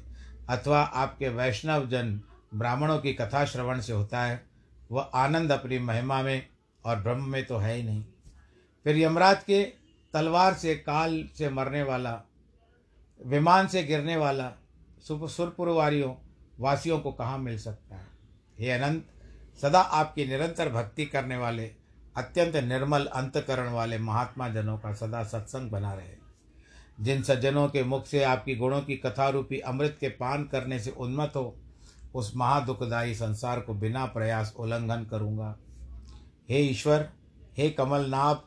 अथवा 0.49 0.81
आपके 0.83 1.29
वैष्णव 1.29 1.89
जन 1.89 2.21
ब्राह्मणों 2.55 2.99
की 2.99 3.13
कथा 3.15 3.45
श्रवण 3.45 3.81
से 3.81 3.93
होता 3.93 4.23
है, 4.23 4.43
वह 4.93 5.03
आनंद 5.03 5.53
अपनी 5.53 5.79
महिमा 5.79 6.23
में 6.23 6.47
और 6.85 7.01
ब्रह्म 7.01 7.29
में 7.29 7.45
तो 7.47 7.57
है 7.57 7.75
ही 7.77 7.83
नहीं। 7.83 8.05
फिर 8.87 8.99
यमराज 8.99 9.43
के 9.43 9.63
तलवार 10.15 10.55
से, 10.55 10.75
काल 10.75 11.25
से 11.39 11.49
मरने 11.51 11.83
वाला, 11.83 12.21
विमान 13.21 13.69
से 13.69 13.83
गिरने 13.83 14.17
वाला 14.17 14.53
सुरपुरवारियों 15.08 16.14
वासियों 16.61 17.00
को 17.00 17.12
कहाँ 17.12 17.38
मिल 17.38 17.58
सकता 17.58 17.96
है? 17.96 18.06
हे 18.58 18.70
अनंत, 18.70 19.04
सदा 19.62 19.80
आपकी 19.80 20.25
निरंतर 20.25 20.68
भक्ति 20.68 21.06
करने 21.06 21.37
वाले, 21.37 21.64
अत्यंत 22.16 22.56
निर्मल 22.56 23.06
अंतकरण 23.06 23.73
वाले 23.73 23.99
महात्मा 23.99 24.49
जनों 24.49 24.78
का 24.78 24.94
सदा 24.94 25.25
सत्संग 25.25 25.70
बना 25.70 25.94
रहे। 25.94 26.25
जिन 27.00 27.23
सज्जनों 27.23 27.68
के 27.68 27.84
मुख 27.84 28.06
से 28.06 28.25
आपकी 28.25 28.56
गुणों 28.56 28.80
की 28.80 28.96
कथा 28.96 29.28
रूपी 29.28 29.58
अमृत 29.58 29.96
के 30.00 30.08
पान 30.08 30.44
करने 30.44 30.78
से 30.78 30.90
उन्मत 30.90 31.32
हो, 31.37 31.56
उस 32.14 32.32
महादुखदायी 32.37 33.14
संसार 33.14 33.61
को 33.61 33.75
बिना 33.75 34.06
प्रयास 34.06 34.54
उल्लंघन 34.58 35.04
करूँगा। 35.04 35.58
हे 36.50 36.58
ईश्वर, 36.58 37.11
हे 37.58 37.70
कमलनाभ, 37.70 38.44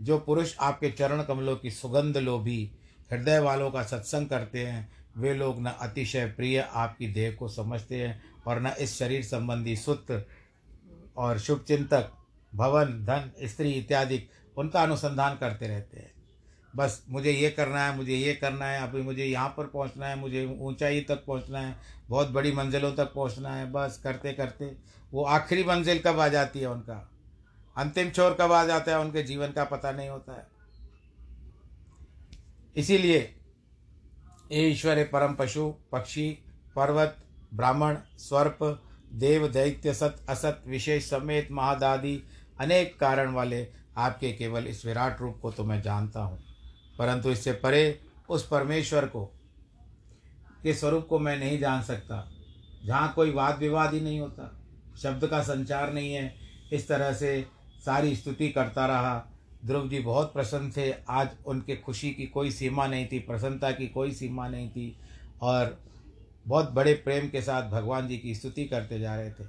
जो 0.00 0.18
पुरुष 0.18 0.56
आपके 0.60 0.90
चरण 0.90 1.22
कमलों 1.22 1.56
की 1.56 1.70
सुगंध 1.70 2.16
लोभी 2.16 2.72
हृदय 3.12 3.38
वालों 3.38 3.70
का 3.70 3.82
सत्संग 3.82 4.26
करते 4.26 4.66
हैं 4.66 4.99
वे 5.20 5.34
लोग 5.34 5.60
न 5.60 5.66
अतिशय 5.66 6.26
प्रिय 6.26 6.58
आपकी 6.60 7.06
देह 7.06 7.32
को 7.32 7.48
समझते 7.48 7.96
हैं 7.96 8.22
और 8.46 8.62
न 8.62 8.66
इस 8.80 8.98
शरीर 8.98 9.22
संबंधी 9.22 9.76
सुत 9.76 10.26
और 11.16 11.38
शुभ 11.38 11.64
चिंतक, 11.68 12.12
भवन, 12.54 12.84
धन, 12.84 13.30
स्त्री 13.42 13.72
इत्यादि 13.72 14.28
उनका 14.56 14.82
अनुसंधान 14.82 15.36
करते 15.36 15.68
रहते 15.68 15.98
हैं। 15.98 16.12
बस 16.76 17.04
मुझे 17.08 17.32
ये 17.32 17.50
करना 17.50 17.86
है, 17.86 17.96
मुझे 17.96 18.14
ये 18.14 18.34
करना 18.34 18.64
है, 18.64 18.82
अभी 18.82 19.02
मुझे 19.02 19.24
यहाँ 19.24 19.48
पर 19.48 19.66
पहुँचना 19.66 20.06
है, 20.06 20.16
मुझे 20.16 20.56
ऊंचाई 20.60 21.00
तक 21.00 21.24
पहुँचना 21.24 21.60
है, 21.60 21.76
बहुत 22.08 22.28
बड़ी 22.28 22.52
मंजिलों 22.52 22.92
तक 22.92 23.12
पहुँचना 23.14 23.54
है, 23.54 23.72
बस 23.72 24.00
करते 24.04 24.32
करते 24.32 24.76
वो 25.12 25.24
आखिरी 25.24 25.64
मंजिल 25.64 25.98
कब 25.98 26.20
आ 26.20 26.28
जाती 26.28 26.60
है 26.60 26.66
उनका? 26.66 27.10
अंतिम 27.76 28.10
छोर 28.10 28.36
कब 28.40 28.52
आ 28.52 28.64
जाता 28.64 28.92
है? 28.92 28.98
उनके 28.98 29.22
जीवन 29.22 29.52
का 29.52 29.64
पता 29.64 29.92
नहीं 29.92 30.08
होता 30.08 30.32
है। 30.32 30.46
इसीलिए 32.76 33.39
ये 34.50 34.68
ईश्वर 34.68 35.02
परम 35.12 35.34
पशु 35.34 35.68
पक्षी 35.92 36.28
पर्वत 36.76 37.16
ब्राह्मण 37.54 37.96
स्वर्प 38.18 38.62
देव 39.14 39.46
दैत्य 39.48 39.94
सत 39.94 40.16
असत 40.28 40.62
विशेष 40.66 41.08
समेत 41.10 41.48
महादादि 41.50 42.16
अनेक 42.60 42.98
कारण 43.00 43.32
वाले 43.34 43.66
आपके 43.96 44.32
केवल 44.32 44.66
इस 44.66 44.84
विराट 44.86 45.20
रूप 45.20 45.38
को 45.42 45.50
तो 45.50 45.64
मैं 45.64 45.80
जानता 45.82 46.20
हूँ 46.20 46.38
परंतु 46.98 47.30
इससे 47.30 47.52
परे 47.62 48.00
उस 48.28 48.46
परमेश्वर 48.48 49.06
को 49.06 49.24
के 50.62 50.74
स्वरूप 50.74 51.06
को 51.08 51.18
मैं 51.18 51.36
नहीं 51.38 51.58
जान 51.58 51.82
सकता 51.82 52.26
जहाँ 52.84 53.12
कोई 53.12 53.30
वाद 53.30 53.58
विवाद 53.58 53.94
ही 53.94 54.00
नहीं 54.00 54.20
होता 54.20 54.50
शब्द 55.02 55.26
का 55.26 55.42
संचार 55.42 55.92
नहीं 55.92 56.12
है 56.14 56.32
इस 56.72 56.88
तरह 56.88 57.12
से 57.12 57.40
सारी 57.84 58.14
स्तुति 58.16 58.48
करता 58.48 58.86
रहा 58.86 59.16
ध्रुव 59.66 59.88
जी 59.88 59.98
बहुत 59.98 60.32
प्रसन्न 60.32 60.70
थे। 60.70 60.92
आज 61.08 61.30
उनके 61.46 61.76
खुशी 61.76 62.10
की 62.10 62.26
कोई 62.26 62.50
सीमा 62.50 62.86
नहीं 62.86 63.06
थी, 63.06 63.18
प्रसन्नता 63.18 63.70
की 63.70 63.88
कोई 63.88 64.12
सीमा 64.12 64.48
नहीं 64.48 64.70
थी 64.70 64.96
और 65.42 65.78
बहुत 66.46 66.70
बड़े 66.70 66.94
प्रेम 66.94 67.28
के 67.28 67.42
साथ 67.42 67.70
भगवान 67.70 68.08
जी 68.08 68.18
की 68.18 68.34
स्तुति 68.34 68.64
करते 68.64 69.00
जा 69.00 69.16
रहे 69.16 69.30
थे। 69.30 69.44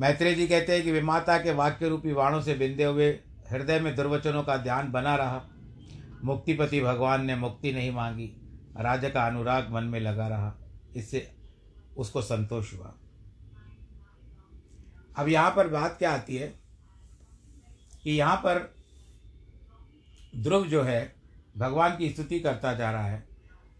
मैत्रेय 0.00 0.34
जी 0.34 0.46
कहते 0.46 0.74
हैं 0.74 0.82
कि 0.82 0.92
विमाता 0.92 1.38
के 1.38 1.52
वाक्य 1.52 1.88
रूपी 1.88 2.12
वाणों 2.12 2.40
से 2.40 2.54
बिंदे 2.54 2.84
हुए 2.84 3.10
हृदय 3.50 3.80
में 3.80 3.94
दुर्वचनों 3.96 4.42
का 4.42 4.56
ध्यान 4.56 4.90
बना 4.92 5.16
रहा। 5.16 5.42
मुक्तिपति 6.24 6.80
भगवान 6.80 7.24
ने 7.24 7.36
मुक्ति 7.36 7.72
नहीं 7.72 7.90
मांगी, 7.92 8.26
राजा 8.76 9.08
का 9.08 9.26
अनुराग 9.26 9.70
मन 9.70 9.84
में 9.84 10.00
लगा 10.00 10.28
रहा। 10.28 10.54
इससे 10.96 11.30
उसको 11.96 12.22
संतोष 12.22 12.72
हुआ। 12.74 12.94
अब 15.16 15.28
यहाँ 15.28 15.50
पर 15.50 15.68
बात 15.68 15.96
क्या 15.98 16.12
आती 16.12 16.36
है? 16.36 16.54
कि 18.04 18.10
यहाँ 18.10 18.36
पर 18.36 18.74
ध्रुव 20.36 20.66
जो 20.66 20.82
है, 20.82 21.14
भगवान 21.58 21.96
की 21.96 22.10
स्तुति 22.10 22.40
करता 22.40 22.72
जा 22.74 22.90
रहा 22.90 23.06
है। 23.06 23.28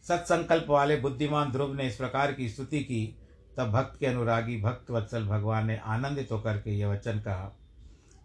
सत्संकल्प 0.08 0.66
वाले 0.68 0.96
बुद्धिमान 0.96 1.50
ध्रुव 1.52 1.74
ने 1.74 1.86
इस 1.86 1.96
प्रकार 1.96 2.32
की 2.32 2.48
स्तुति 2.48 2.80
की, 2.80 3.16
तब 3.56 3.70
भक्त 3.70 3.98
के 4.00 4.06
अनुरागी 4.06 4.60
भक्त 4.60 4.90
वत्सल 4.90 5.26
भगवान 5.26 5.66
ने 5.66 5.76
आनंदित 5.76 6.32
होकर 6.32 6.56
के 6.56 6.70
यह 6.70 6.88
वचन 6.88 7.20
कहा। 7.20 7.56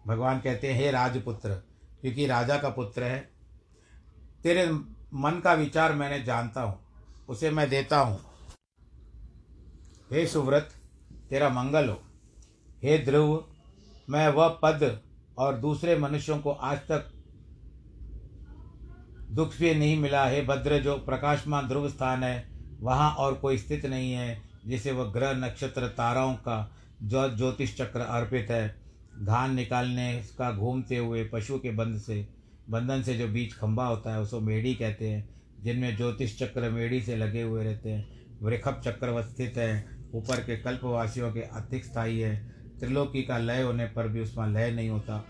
भगवान 0.06 0.40
कहते 0.40 0.72
हैं, 0.72 0.80
हे 0.80 0.90
राजपुत्र, 0.90 1.54
क्योंकि 2.00 2.26
राजा 2.26 2.58
का 2.58 2.68
पुत्र 2.68 3.02
है, 3.02 3.18
तेरे 4.42 4.66
मन 5.14 5.40
का 5.44 5.52
विचार 5.54 5.92
मैंने 5.92 6.22
जानता 6.22 6.62
हूँ, 6.62 6.78
उसे 7.28 7.50
मैं 7.50 7.68
देता 7.68 7.98
हूँ। 7.98 8.20
हे 10.12 10.26
सुव्रत, 10.26 10.70
तेरा 11.30 11.48
मंगल 11.48 11.88
हो। 11.88 12.00
हे 12.82 12.98
ध्रुव, 12.98 13.44
मैं 14.10 14.28
वह 14.28 14.48
पद 14.62 15.00
और 15.38 15.56
दूसरे 15.56 15.98
मनुष्यों 15.98 16.38
को 16.38 16.50
आज 16.50 16.78
तक 16.78 17.12
दुख 19.30 19.58
भी 19.58 19.74
नहीं 19.74 19.98
मिला 19.98 20.24
है। 20.26 20.46
भद्र 20.46 20.78
जो 20.78 20.94
प्रकाशमान 20.94 21.68
ध्रुव 21.68 21.88
स्थान 21.88 22.24
है, 22.24 22.48
वहाँ 22.80 23.10
और 23.10 23.34
कोई 23.34 23.58
स्थित 23.58 23.86
नहीं 23.86 24.12
है, 24.12 24.42
जिसे 24.66 24.92
वह 24.92 25.04
ग्रह 25.04 25.32
नक्षत्र 25.32 25.88
ताराओं 25.88 26.34
का 26.34 26.76
जो 27.02 27.36
ज्योतिष 27.36 27.76
चक्र 27.76 28.00
अर्पित 28.00 28.50
है। 28.50 28.76
धान 29.22 29.54
निकालने 29.54 30.22
का 30.38 30.52
घूमते 30.52 30.96
हुए 30.96 31.24
पशु 31.24 31.58
के 31.58 31.70
बंध 31.70 31.98
से, 31.98 32.28
बंधन 32.70 33.02
से 33.02 33.14
जो 33.14 33.28
बीच 33.28 33.54
खंभा 33.54 33.86
होता 33.86 34.12
है, 34.12 34.20
उसको 34.20 34.40
मेढ़ी 34.40 34.74
कहते 34.74 35.08
हैं, 35.08 35.28
जिनमें 35.62 35.96
ज्योतिष 35.96 36.38
चक्र 36.38 36.70
मेढ़ी 36.70 37.02
से 37.02 37.16
लगे 37.16 37.42
हुए 37.42 37.64
रहते 37.64 37.90
हैं। 37.90 38.08
वृखभ 38.42 38.80
चक्र 38.84 39.22
स्थित 39.22 39.56
है, 39.56 39.86
ऊपर 40.14 40.36
के 40.36 40.56
कल्पवासियों 40.56 41.32
के 41.32 41.40
अधिक 41.40 41.84
स्थायी 41.84 42.20
है। 42.20 42.55
त्रिलोकी 42.80 43.22
का 43.22 43.38
लय 43.38 43.62
होने 43.62 43.86
पर 43.86 44.08
भी 44.08 44.20
उसमें 44.20 44.46
लय 44.48 44.70
नहीं 44.70 44.88
होता। 44.88 45.24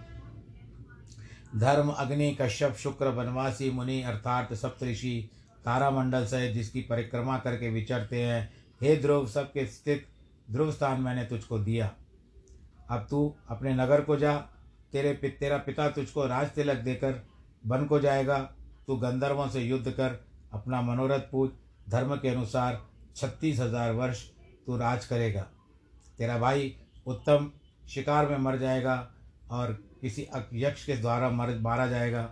धर्म 1.56 1.90
अग्नि 1.90 2.30
कश्यप 2.40 2.74
शुक्र 2.74 3.10
बनवासी 3.10 3.70
मुनि 3.70 4.00
अर्थात 4.02 4.52
सप्तऋषि 4.54 5.30
तारामंडल 5.64 6.26
से 6.26 6.52
जिसकी 6.52 6.80
परिक्रमा 6.80 7.38
करके 7.38 7.70
विचरते 7.70 8.22
हैं 8.22 8.48
हे 8.80 8.96
ध्रुव 8.96 9.26
सबके 9.26 9.66
स्थित 9.66 10.06
ध्रुव 10.48 10.70
स्थान 10.72 11.00
मैंने 11.00 11.24
तुझको 11.24 11.58
दिया। 11.58 11.90
अब 12.90 13.06
तू 13.10 13.34
अपने 13.50 13.74
नगर 13.74 14.00
को 14.00 14.16
जा 14.16 14.36
तेरे 14.92 15.12
पि, 15.12 15.28
तेरा 15.30 15.56
पिता 15.58 15.88
तुझको 15.90 16.26
राज 16.26 16.50
तिलक 16.50 16.76
देकर 16.78 17.22
बन 17.66 17.84
को 17.84 17.98
जाएगा। 18.00 18.38
तू 18.86 18.96
गंधर्वों 18.96 19.48
से 19.48 19.60
युद्ध 19.60 19.90
कर 19.90 20.20
अपना 20.52 20.80
मनोरथ 20.82 21.20
पूज। 21.30 21.50
धर्म 21.90 22.14
के 22.16 22.28
अनुसार 22.28 22.80
छत्तीस 23.16 23.60
हज़ार 23.60 23.92
वर्ष 23.92 24.22
तू 24.66 24.76
राज 24.76 25.06
करेगा। 25.06 25.46
तेरा 26.18 26.38
भाई 26.38 26.74
उत्तम 27.06 27.50
शिकार 27.88 28.28
में 28.28 28.38
मर 28.38 28.58
जाएगा 28.58 28.96
और 29.50 29.72
किसी 30.00 30.26
यक्ष 30.54 30.84
के 30.86 30.96
द्वारा 30.96 31.30
मर 31.30 31.58
मारा 31.58 31.86
जाएगा, 31.86 32.22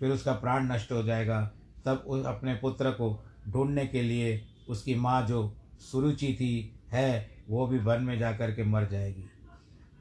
फिर 0.00 0.10
उसका 0.10 0.32
प्राण 0.32 0.72
नष्ट 0.72 0.92
हो 0.92 1.02
जाएगा। 1.02 1.40
तब 1.86 2.04
उस 2.06 2.24
अपने 2.26 2.54
पुत्र 2.54 2.90
को 2.90 3.08
ढूँढने 3.48 3.86
के 3.86 4.02
लिए 4.02 4.40
उसकी 4.68 4.94
माँ 4.94 5.20
जो 5.26 5.56
सुरुचि 5.82 6.32
थी, 6.32 6.80
है, 6.92 7.30
वो 7.48 7.66
भी 7.66 7.78
वन 7.78 8.02
में 8.02 8.18
जा 8.18 8.32
कर 8.32 8.50
के 8.50 8.64
मर 8.64 8.84
जाएगी। 8.84 9.24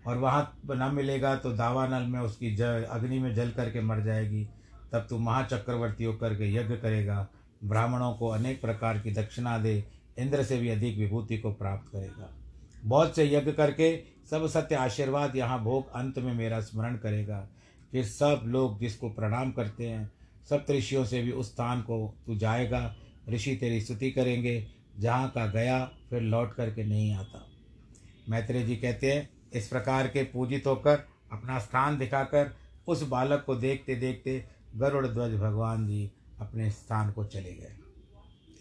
और 0.07 0.17
वहाँ 0.17 0.61
न 0.71 0.91
मिलेगा 0.93 1.35
तो 1.35 1.51
दावानल 1.51 2.07
में 2.07 2.19
उसकी 2.19 2.55
जल 2.55 2.83
अग्नि 2.83 3.19
में 3.19 3.33
जल 3.35 3.51
करके 3.51 3.81
मर 3.81 3.99
जाएगी। 3.99 4.47
तब 4.93 5.05
तू 5.09 5.17
महाचक्रवर्ती 5.17 6.03
होकर 6.03 6.35
के 6.35 6.53
यज्ञ 6.55 6.75
करेगा, 6.75 7.27
ब्राह्मणों 7.63 8.13
को 8.13 8.27
अनेक 8.27 8.61
प्रकार 8.61 8.99
की 8.99 9.11
दक्षिणा 9.11 9.57
दे, 9.57 9.83
इंद्र 10.19 10.43
से 10.43 10.57
भी 10.57 10.69
अधिक 10.69 10.97
विभूति 10.97 11.37
को 11.37 11.51
प्राप्त 11.51 11.91
करेगा। 11.91 12.29
बहुत 12.83 13.15
से 13.15 13.25
यज्ञ 13.25 13.51
करके 13.51 13.95
सब 14.29 14.47
सत्य 14.47 14.75
आशीर्वाद 14.75 15.35
यहाँ 15.35 15.63
भोग 15.63 15.91
अंत 15.91 16.17
में 16.19 16.33
मेरा 16.33 16.59
स्मरण 16.61 16.95
करेगा 16.97 17.47
फिर 17.91 18.03
सब 18.03 18.41
लोग 18.45 18.79
जिसको 18.79 19.09
प्रणाम 19.09 19.51
करते 19.51 19.87
हैं, 19.87 20.11
सब 20.49 20.65
ऋषियों 20.71 21.05
से 21.05 21.21
भी 21.21 21.31
उस 21.31 21.51
स्थान 21.51 21.81
को 21.81 22.15
तू 22.25 22.35
जाएगा। 22.35 22.95
ऋषि 23.29 23.55
तेरी 23.55 23.81
स्तुति 23.81 24.09
करेंगे, 24.11 24.67
जहाँ 24.99 25.29
का 25.29 25.45
गया 25.47 25.83
फिर 26.09 26.21
लौट 26.21 26.53
करके 26.53 26.83
नहीं 26.83 27.13
आता। 27.13 27.45
मैत्रेय 28.29 28.63
जी 28.63 28.75
कहते 28.75 29.11
हैं, 29.11 29.29
इस 29.53 29.67
प्रकार 29.67 30.07
के 30.07 30.23
पूजित 30.23 30.67
होकर 30.67 31.05
अपना 31.31 31.59
स्थान 31.59 31.97
दिखाकर 31.97 32.51
उस 32.87 33.03
बालक 33.03 33.43
को 33.45 33.55
देखते 33.55 33.95
देखते 33.95 34.43
गरुड़ 34.75 35.07
ध्वज 35.07 35.35
भगवान 35.35 35.87
जी 35.87 36.11
अपने 36.39 36.69
स्थान 36.71 37.11
को 37.11 37.23
चले 37.23 37.53
गए। 37.53 37.75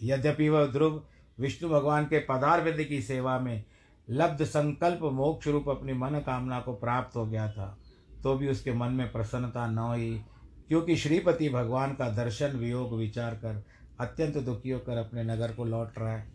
यद्यपि 0.03 0.49
वह 0.49 0.65
ध्रुव, 0.65 1.03
विष्णु 1.39 1.69
भगवान 1.69 2.05
के 2.05 2.19
पदार्थ 2.19 2.87
की 2.89 3.01
सेवा 3.01 3.39
में 3.39 3.63
लब्ध 4.09 4.43
संकल्प 4.45 4.99
मोक्ष 5.01 5.47
रूप 5.47 5.69
अपनी 5.69 5.93
मन 5.93 6.19
कामना 6.19 6.59
को 6.59 6.73
प्राप्त 6.73 7.15
हो 7.15 7.25
गया 7.25 7.51
था 7.51 7.77
तो 8.23 8.35
भी 8.35 8.47
उसके 8.47 8.73
मन 8.73 8.91
में 8.91 9.11
प्रसन्नता 9.11 9.67
न 9.67 9.77
हुई 9.77 10.23
क्योंकि 10.67 10.95
श्रीपति 10.95 11.49
भगवान 11.49 11.93
का 11.93 12.09
दर्शन 12.09 12.47
वियोग 12.47 12.93
विचार 12.93 13.35
कर 13.35 13.63
अत्यंत 13.99 14.37
दुखी 14.37 14.69
होकर 14.69 14.97
अपने 14.97 15.23
नगर 15.23 15.51
को 15.51 15.65
लौट 15.65 15.99
रहा 15.99 16.13
है। 16.13 16.33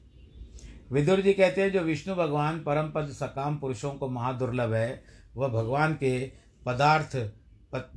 विदुर 0.92 1.20
जी 1.20 1.32
कहते 1.32 1.62
हैं 1.62 1.72
जो 1.72 1.80
विष्णु 1.80 2.14
भगवान 2.14 2.62
परम 2.62 2.90
पद 2.90 3.08
सकाम 3.08 3.56
पुरुषों 3.56 3.92
को 3.94 4.08
महादुर्लभ 4.08 4.72
है 4.72 5.02
वह 5.36 5.48
भगवान 5.48 5.94
के 5.94 6.32
पदार्थ 6.66 7.16
पद, 7.72 7.90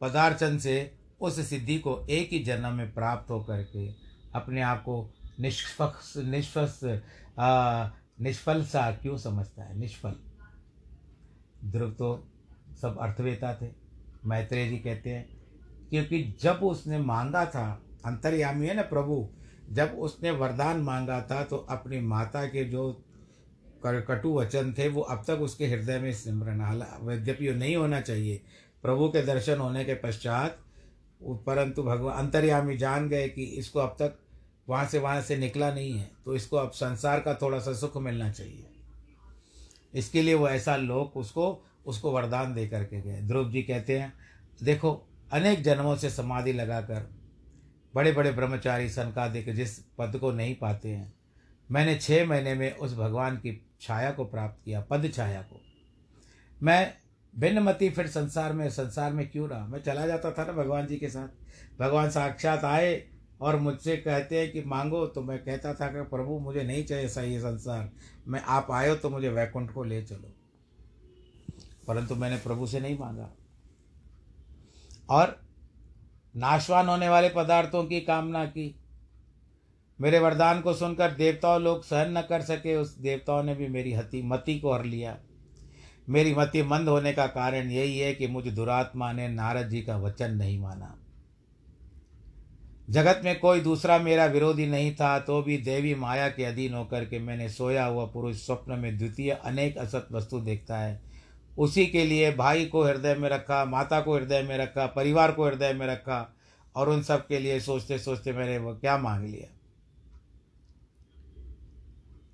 पदार्चन 0.00 0.58
से 0.58 0.96
उस 1.20 1.50
सिद्धि 1.50 1.78
को 1.78 2.06
एक 2.10 2.28
ही 2.30 2.38
जन्म 2.38 2.72
में 2.72 2.94
प्राप्त 2.94 3.30
होकर 3.30 3.62
के 3.62 3.88
अपने 4.34 4.62
आप 4.62 4.82
को 4.82 5.10
निष्पक्ष 5.40 6.16
निष्पक्ष 6.16 6.80
निष्फल 8.18 8.62
सा 8.64 8.90
क्यों 8.92 9.16
समझता 9.18 9.62
है? 9.62 9.78
निष्फल। 9.78 10.14
ध्रुव 11.64 11.90
तो 11.90 12.28
सब 12.80 12.98
अर्थवेता 12.98 13.54
थे। 13.54 13.68
मैत्रेय 14.24 14.68
जी 14.68 14.78
कहते 14.78 15.10
हैं, 15.10 15.28
क्योंकि 15.90 16.22
जब 16.40 16.60
उसने 16.62 16.98
मांगा 16.98 17.44
था, 17.46 17.82
अंतर्यामी 18.04 18.66
है 18.66 18.74
ना 18.74 18.82
प्रभु, 18.84 19.28
जब 19.70 19.96
उसने 19.98 20.30
वरदान 20.30 20.80
मांगा 20.80 21.20
था 21.22 21.42
तो 21.44 21.56
अपनी 21.56 22.00
माता 22.00 22.44
के 22.46 22.64
जो 22.64 23.02
कटु 23.86 24.32
वचन 24.34 24.72
थे, 24.72 24.88
वो 24.88 25.00
अब 25.00 25.24
तक 25.26 25.40
उसके 25.40 25.66
हृदय 25.66 25.98
में 25.98 26.12
सिमरन। 26.12 26.60
हाल 26.60 26.82
यद्यपि 27.04 27.50
नहीं 27.50 27.76
होना 27.76 28.00
चाहिए। 28.00 28.42
प्रभु 28.82 29.08
के 29.08 29.22
दर्शन 29.22 29.58
होने 29.58 29.84
के 29.84 29.94
पश्चात 29.94 30.58
परंतु 31.22 31.82
भगवान 31.82 32.16
अंतर्यामी 32.16 32.76
जान 32.76 33.08
गए 33.08 33.28
कि 33.28 33.44
इसको 33.58 33.80
अब 33.80 33.96
तक 33.98 34.18
वहाँ 34.68 34.86
से 34.86 34.98
वहाँ 34.98 35.20
से 35.20 35.36
निकला 35.36 35.72
नहीं 35.74 35.92
है 35.92 36.10
तो 36.24 36.34
इसको 36.34 36.56
अब 36.56 36.70
संसार 36.70 37.20
का 37.20 37.34
थोड़ा 37.34 37.58
सा 37.58 37.72
सुख 37.72 37.96
मिलना 37.96 38.30
चाहिए। 38.30 38.66
इसके 39.94 40.22
लिए 40.22 40.34
वो 40.34 40.48
ऐसा 40.48 40.76
लोग 40.76 41.16
उसको 41.16 41.64
उसको 41.86 42.12
वरदान 42.12 42.54
दे 42.54 42.66
करके 42.68 43.00
गए। 43.00 43.20
ध्रुव 43.22 43.50
जी 43.50 43.62
कहते 43.62 43.98
हैं, 43.98 44.12
देखो, 44.62 45.08
अनेक 45.32 45.62
जन्मों 45.62 45.96
से 45.96 46.10
समाधि 46.10 46.52
लगाकर 46.52 47.08
बड़े 47.94 48.12
बड़े 48.12 48.32
ब्रह्मचारी 48.32 48.88
सनका 48.88 49.04
सनकादिक 49.04 49.54
जिस 49.54 49.78
पद 49.98 50.16
को 50.16 50.32
नहीं 50.32 50.54
पाते 50.54 50.88
हैं, 50.88 51.12
मैंने 51.70 51.96
छः 51.96 52.26
महीने 52.26 52.54
में 52.54 52.76
उस 52.76 52.94
भगवान 52.94 53.36
की 53.36 53.60
छाया 53.80 54.10
को 54.10 54.24
प्राप्त 54.24 54.64
किया, 54.64 54.80
पद 54.80 55.10
छाया 55.14 55.42
को। 55.42 55.60
मैं 56.62 56.94
भिन्नमति 57.34 57.88
फिर 57.90 58.06
संसार 58.06 58.52
में 58.52 58.68
संसार 58.70 59.12
में 59.12 59.28
क्यों 59.30 59.48
रहा? 59.48 59.66
मैं 59.66 59.82
चला 59.82 60.06
जाता 60.06 60.30
था 60.30 60.44
ना 60.44 60.52
भगवान 60.52 60.86
जी 60.86 60.96
के 60.96 61.08
साथ। 61.08 61.80
भगवान 61.80 62.10
साक्षात 62.10 62.64
आए 62.64 62.94
और 63.40 63.56
मुझसे 63.56 63.96
कहते 63.96 64.40
हैं 64.40 64.52
कि 64.52 64.62
मांगो 64.62 65.06
तो 65.06 65.22
मैं 65.22 65.44
कहता 65.44 65.74
था 65.74 65.86
कि 65.86 66.02
प्रभु, 66.02 66.38
मुझे 66.38 66.62
नहीं 66.62 66.84
चाहिए 66.84 67.08
सही 67.08 67.32
ये 67.32 67.40
संसार। 67.40 67.90
मैं, 68.28 68.42
आप 68.42 68.66
आयो 68.70 68.96
तो 68.96 69.10
मुझे 69.10 69.28
वैकुंठ 69.28 69.70
को 69.70 69.84
ले 69.84 70.02
चलो। 70.02 70.32
परंतु 71.88 72.14
मैंने 72.14 72.36
प्रभु 72.36 72.66
से 72.66 72.80
नहीं 72.80 72.98
मांगा। 72.98 73.30
और 75.10 75.40
नाशवान 76.36 76.88
होने 76.88 77.08
वाले 77.08 77.28
पदार्थों 77.28 77.84
की 77.84 78.00
कामना 78.00 78.46
की। 78.46 78.80
मेरे 80.00 80.18
वरदान 80.18 80.60
को 80.60 80.74
सुनकर 80.74 81.10
देवताओं 81.10 81.60
लोग 81.60 81.84
सहन 81.84 82.18
न 82.18 82.22
कर 82.22 82.42
सके, 82.42 82.76
उस 82.76 82.98
देवताओं 82.98 83.42
ने 83.42 83.54
भी 83.54 83.68
मेरी 83.68 83.92
हति, 83.92 84.22
मति 84.22 84.58
को 84.58 84.72
हर 84.72 84.84
लिया। 84.84 85.18
मेरी 86.08 86.34
मति 86.34 86.62
मंद 86.62 86.88
होने 86.88 87.12
का 87.12 87.26
कारण 87.26 87.70
यही 87.70 87.98
है 87.98 88.14
कि 88.14 88.26
मुझ 88.26 88.46
दुरात्मा 88.46 89.12
ने 89.12 89.28
नारद 89.28 89.68
जी 89.68 89.82
का 89.82 89.96
वचन 89.96 90.34
नहीं 90.34 90.58
माना। 90.58 91.05
जगत 92.90 93.20
में 93.24 93.38
कोई 93.38 93.60
दूसरा 93.60 93.98
मेरा 93.98 94.26
विरोधी 94.26 94.66
नहीं 94.66 94.94
था 94.94 95.18
तो 95.18 95.42
भी 95.42 95.56
देवी 95.58 95.94
माया 95.94 96.28
के 96.28 96.44
अधीन 96.44 96.74
होकर 96.74 97.04
के 97.04 97.18
मैंने 97.18 97.48
सोया 97.48 97.84
हुआ 97.84 98.06
पुरुष 98.06 98.46
स्वप्न 98.46 98.72
में 98.72 98.98
द्वितीय 98.98 99.30
अनेक 99.30 99.78
असत 99.78 100.08
वस्तु 100.12 100.40
देखता 100.40 100.78
है। 100.78 101.02
उसी 101.58 101.86
के 101.86 102.04
लिए 102.04 102.32
भाई 102.32 102.66
को 102.66 102.84
हृदय 102.84 103.14
में 103.14 103.28
रखा, 103.28 103.64
माता 103.64 104.00
को 104.00 104.16
हृदय 104.16 104.42
में 104.42 104.58
रखा, 104.58 104.86
परिवार 104.86 105.32
को 105.32 105.46
हृदय 105.46 105.72
में 105.72 105.86
रखा 105.86 106.34
और 106.76 106.88
उन 106.88 107.02
सब 107.02 107.26
के 107.26 107.38
लिए 107.38 107.60
सोचते 107.60 107.98
सोचते 107.98 108.32
मैंने 108.32 108.58
वो 108.58 108.74
क्या 108.74 108.98
मांग 108.98 109.26
लिया? 109.26 109.52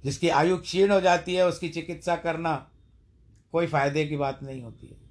जिसकी 0.05 0.29
आयु 0.29 0.57
क्षीण 0.57 0.91
हो 0.91 1.01
जाती 1.01 1.35
है, 1.35 1.47
उसकी 1.47 1.69
चिकित्सा 1.69 2.17
करना 2.17 2.71
कोई 3.53 3.67
फ़ायदे 3.67 4.07
की 4.07 4.17
बात 4.17 4.43
नहीं 4.43 4.63
होती 4.63 4.87
है। 4.87 5.02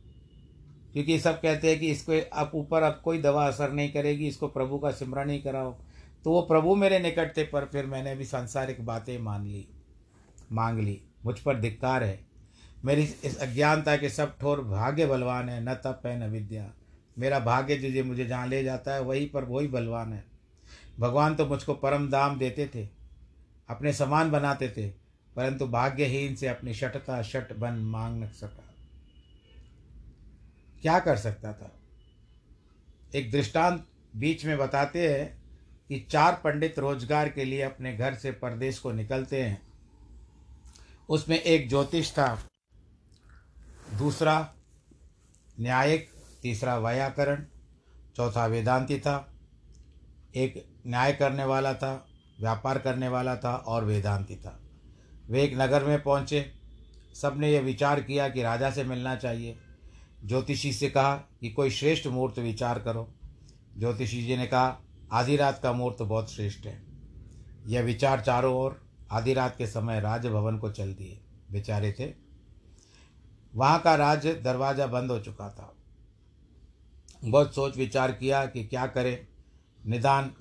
क्योंकि 0.93 1.19
सब 1.19 1.41
कहते 1.41 1.69
हैं 1.69 1.79
कि 1.79 1.87
इसको 1.87 2.19
अब 2.33 2.51
ऊपर 2.53 2.83
अब 2.83 3.01
कोई 3.03 3.21
दवा 3.21 3.47
असर 3.47 3.71
नहीं 3.71 3.91
करेगी, 3.91 4.27
इसको 4.27 4.47
प्रभु 4.47 4.79
का 4.79 4.91
सिमरण 4.91 5.27
नहीं 5.27 5.41
कराओ। 5.41 5.75
तो 6.23 6.31
वो 6.31 6.41
प्रभु 6.41 6.75
मेरे 6.75 6.99
निकट 6.99 7.37
थे, 7.37 7.43
पर 7.43 7.65
फिर 7.65 7.85
मैंने 7.85 8.15
भी 8.15 8.25
सांसारिक 8.25 8.85
बातें 8.85 9.17
मान 9.19 9.45
ली, 9.47 9.67
मांग 10.51 10.79
ली। 10.79 11.01
मुझ 11.25 11.39
पर 11.39 11.59
धिक्कार 11.59 12.03
है। 12.03 12.19
मेरी 12.85 13.03
इस 13.23 13.39
अज्ञानता 13.39 13.97
के 13.97 14.09
सब 14.09 14.37
ठोर 14.39 14.61
भाग्य 14.61 15.05
बलवान 15.05 15.49
है, 15.49 15.63
न 15.63 15.73
तप 15.73 16.01
है, 16.05 16.19
न 16.19 16.31
विद्या। 16.31 16.71
मेरा 17.19 17.39
भाग्य 17.39 17.75
जो 17.75 17.89
जो 17.89 18.03
मुझे 18.03 18.25
जहाँ 18.25 18.47
ले 18.47 18.63
जाता 18.63 18.93
है, 18.93 19.01
वही 19.01 19.25
पर 19.25 19.43
वही 19.43 19.67
बलवान 19.67 20.13
है। 20.13 20.23
भगवान 20.99 21.35
तो 21.35 21.45
मुझको 21.45 21.73
परम 21.73 22.09
दाम 22.09 22.37
देते 22.39 22.69
थे, 22.75 22.87
अपने 23.69 23.93
समान 23.93 24.31
बनाते 24.31 24.69
थे, 24.69 24.87
परंतु 25.35 25.67
भाग्यहीन 25.67 26.35
से 26.35 26.47
अपनी 26.47 26.73
शटता 26.73 27.21
शट 27.21 27.53
बन 27.57 27.73
मांग 27.73 28.23
न 28.23 28.27
सका। 28.27 28.70
क्या 30.81 30.99
कर 30.99 31.17
सकता 31.17 31.53
था? 31.53 31.71
एक 33.15 33.31
दृष्टांत 33.31 33.87
बीच 34.15 34.45
में 34.45 34.57
बताते 34.57 35.07
हैं 35.09 35.41
कि 35.87 35.99
चार 36.11 36.41
पंडित 36.43 36.79
रोज़गार 36.79 37.29
के 37.29 37.45
लिए 37.45 37.61
अपने 37.61 37.97
घर 37.97 38.15
से 38.15 38.31
परदेश 38.31 38.79
को 38.79 38.91
निकलते 38.91 39.43
हैं। 39.43 39.61
उसमें 41.09 41.39
एक 41.39 41.69
ज्योतिष 41.69 42.11
था, 42.11 42.43
दूसरा 43.97 44.53
न्यायिक, 45.59 46.09
तीसरा 46.41 46.77
व्याकरण, 46.77 47.45
चौथा 48.15 48.45
वेदांती 48.45 48.99
था, 48.99 49.33
एक 50.35 50.63
न्याय 50.87 51.13
करने 51.13 51.43
वाला 51.43 51.73
था, 51.73 52.07
व्यापार 52.39 52.79
करने 52.79 53.07
वाला 53.07 53.35
था 53.35 53.55
और 53.55 53.85
वेदांती 53.85 54.35
था। 54.35 54.59
वे 55.29 55.43
एक 55.43 55.53
नगर 55.53 55.83
में 55.83 56.01
पहुँचे, 56.03 56.51
सबने 57.15 57.51
यह 57.51 57.61
विचार 57.61 58.01
किया 58.01 58.29
कि 58.29 58.41
राजा 58.41 58.71
से 58.71 58.83
मिलना 58.83 59.15
चाहिए। 59.15 59.57
ज्योतिषी 60.25 60.73
से 60.73 60.89
कहा 60.89 61.15
कि 61.15 61.49
कोई 61.49 61.69
श्रेष्ठ 61.69 62.07
मुहूर्त 62.07 62.39
विचार 62.39 62.79
करो। 62.79 63.13
ज्योतिषी 63.77 64.23
जी 64.23 64.37
ने 64.37 64.47
कहा, 64.47 64.81
आधी 65.11 65.35
रात 65.35 65.59
का 65.63 65.73
मुहूर्त 65.73 66.01
बहुत 66.01 66.31
श्रेष्ठ 66.31 66.65
है। 66.65 66.83
यह 67.67 67.81
विचार 67.81 68.21
चारों 68.21 68.55
ओर 68.55 68.81
आधी 69.11 69.33
रात 69.33 69.55
के 69.57 69.67
समय 69.67 69.99
राजभवन 69.99 70.57
को 70.57 70.71
चल 70.71 70.93
दिए। 70.93 71.19
बेचारे 71.51 71.91
थे। 71.99 72.13
वहाँ 73.55 73.79
का 73.79 73.95
राज 73.95 74.27
दरवाज़ा 74.27 74.87
बंद 74.87 75.11
हो 75.11 75.19
चुका 75.19 75.49
था। 75.49 75.75
बहुत 77.25 77.55
सोच 77.55 77.77
विचार 77.77 78.11
किया 78.11 78.45
कि 78.45 78.63
क्या 78.63 78.87
करें। 78.87 79.27
निदान 79.85 80.31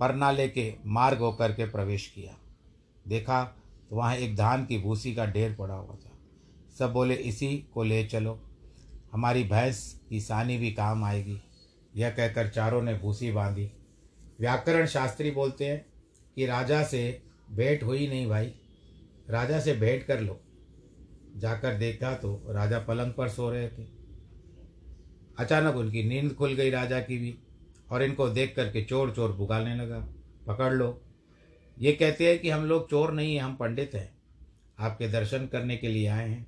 परना 0.00 0.30
लेके 0.30 0.74
मार्ग 0.86 1.18
होकर 1.18 1.52
के 1.52 1.64
प्रवेश 1.64 2.06
किया। 2.06 2.36
देखा 3.08 3.44
तो 3.90 3.96
वहाँ 3.96 4.16
एक 4.16 4.36
धान 4.36 4.64
की 4.66 4.78
भूसी 4.78 5.14
का 5.14 5.26
ढेर 5.26 5.54
पड़ा 5.54 5.74
हुआ 5.74 5.94
था। 5.94 6.10
सब 6.78 6.92
बोले, 6.92 7.14
इसी 7.14 7.66
को 7.74 7.82
ले 7.82 8.04
चलो। 8.04 8.47
हमारी 9.12 9.44
भैंस 9.44 10.00
की 10.08 10.20
सानी 10.20 10.58
भी 10.58 10.72
काम 10.72 11.04
आएगी। 11.04 11.40
यह 11.96 12.10
कहकर 12.10 12.48
चारों 12.48 12.82
ने 12.82 12.94
भूसी 12.94 13.32
बांधी। 13.32 13.70
व्याकरण 14.40 14.86
शास्त्री 14.86 15.30
बोलते 15.30 15.66
हैं 15.66 15.86
कि 16.36 16.46
राजा 16.46 16.82
से 16.82 17.22
भेंट 17.50 17.82
हुई 17.82 18.08
नहीं 18.08 18.26
भाई। 18.26 18.54
राजा 19.30 19.60
से 19.60 19.72
भेंट 19.72 20.02
कर 20.02 20.20
लो। 20.20 20.40
जाकर 21.36 21.74
देखा 21.74 22.14
तो 22.14 22.46
राजा 22.48 22.78
पलंग 22.78 23.12
पर 23.12 23.28
सो 23.28 23.50
रहे 23.50 23.68
थे। 23.68 23.86
अचानक 25.38 25.76
उनकी 25.76 26.02
नींद 26.02 26.34
खुल 26.34 26.54
गई 26.54 26.70
राजा 26.70 27.00
की 27.00 27.18
भी 27.18 27.38
और 27.90 28.02
इनको 28.02 28.28
देख 28.28 28.56
करके 28.56 28.84
चोर 28.84 29.10
चोर 29.10 29.32
पुकारने 29.32 29.76
लगा। 29.76 30.08
पकड़ 30.46 30.72
लो। 30.72 31.02
ये 31.78 31.92
कहते 31.92 32.30
हैं 32.30 32.38
कि 32.38 32.50
हम 32.50 32.64
लोग 32.64 32.90
चोर 32.90 33.12
नहीं 33.12 33.36
हैं, 33.36 33.42
हम 33.42 33.56
पंडित 33.56 33.94
हैं। 33.94 34.18
आपके 34.78 35.08
दर्शन 35.08 35.46
करने 35.46 35.76
के 35.76 35.88
लिए 35.88 36.06
आए 36.06 36.28
हैं। 36.28 36.46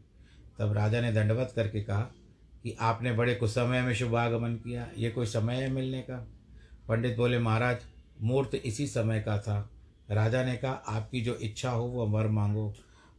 तब 0.58 0.72
राजा 0.72 1.00
ने 1.00 1.12
दंडवत 1.12 1.52
करके 1.56 1.82
कहा 1.82 2.14
कि 2.62 2.76
आपने 2.80 3.12
बड़े 3.12 3.34
कुछ 3.34 3.50
समय 3.50 3.82
में 3.82 3.94
शुभ 3.94 4.14
आगमन 4.16 4.54
किया, 4.54 4.88
ये 4.96 5.10
कोई 5.10 5.26
समय 5.26 5.54
है 5.54 5.70
मिलने 5.70 6.00
का? 6.00 6.16
पंडित 6.88 7.16
बोले, 7.16 7.38
महाराज 7.38 7.78
मूर्त 8.22 8.54
इसी 8.54 8.86
समय 8.86 9.20
का 9.20 9.38
था। 9.38 9.70
राजा 10.10 10.44
ने 10.44 10.56
कहा, 10.56 10.72
आपकी 10.72 11.20
जो 11.20 11.34
इच्छा 11.34 11.70
हो 11.70 11.84
वह 11.84 12.10
वर 12.10 12.28
मांगो। 12.28 12.74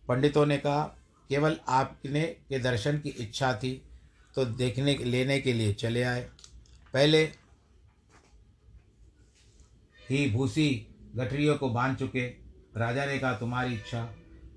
पंडितों 0.08 0.46
ने 0.46 0.58
कहा, 0.58 0.84
केवल 1.30 1.58
आपने 1.68 2.24
के 2.50 2.60
दर्शन 2.60 2.98
की 3.00 3.10
इच्छा 3.10 3.54
थी 3.54 3.82
तो 4.36 4.46
देखने, 4.46 4.96
लेने 4.96 5.40
के 5.42 5.54
लिए 5.54 5.74
चले 5.74 6.04
आए। 6.04 6.22
पहले 6.94 7.24
ही 10.10 10.30
भूसी 10.32 10.88
गठरियों 11.16 11.58
को 11.58 11.70
बाँध 11.70 11.98
चुके। 11.98 12.28
राजा 12.78 13.06
ने 13.06 13.18
कहा, 13.20 13.34
तुम्हारी 13.34 13.74
इच्छा। 13.74 14.08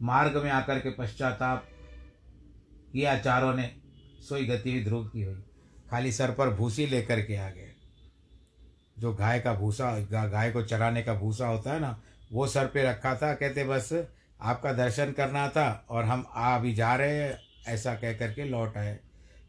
मार्ग 0.02 0.36
में 0.36 0.50
आकर 0.50 0.78
के 0.78 0.90
पश्चाताप 0.90 1.68
किया 2.92 3.18
चारों 3.18 3.54
ने। 3.54 3.83
सोई 4.24 4.46
गति 4.46 4.72
हुई, 4.72 4.84
ध्रुव 4.84 5.04
की 5.04 5.22
हुई। 5.22 5.42
खाली 5.90 6.12
सर 6.12 6.30
पर 6.30 6.50
भूसी 6.50 6.86
लेकर 6.86 7.22
के 7.22 7.36
आ 7.36 7.48
गए। 7.48 7.70
जो 8.98 9.12
गाय 9.12 9.40
का 9.40 9.54
भूसा 9.54 9.98
गाय 10.12 10.50
को 10.50 10.62
चराने 10.62 11.02
का 11.02 11.14
भूसा 11.14 11.46
होता 11.46 11.72
है 11.72 11.80
ना, 11.80 12.00
वो 12.32 12.46
सर 12.46 12.66
पे 12.66 12.82
रखा 12.82 13.14
था, 13.14 13.32
कहते 13.34 13.64
बस, 13.64 13.92
आपका 14.40 14.72
दर्शन 14.72 15.12
करना 15.12 15.48
था 15.48 15.86
और 15.90 16.04
हम 16.04 16.26
आ 16.30 16.54
अभी 16.56 16.74
जा 16.74 16.94
रहे 16.94 17.16
हैं, 17.16 17.38
ऐसा 17.66 17.94
कह 17.94 18.12
करके 18.12 18.44
लौट 18.44 18.76
आए। 18.76 18.98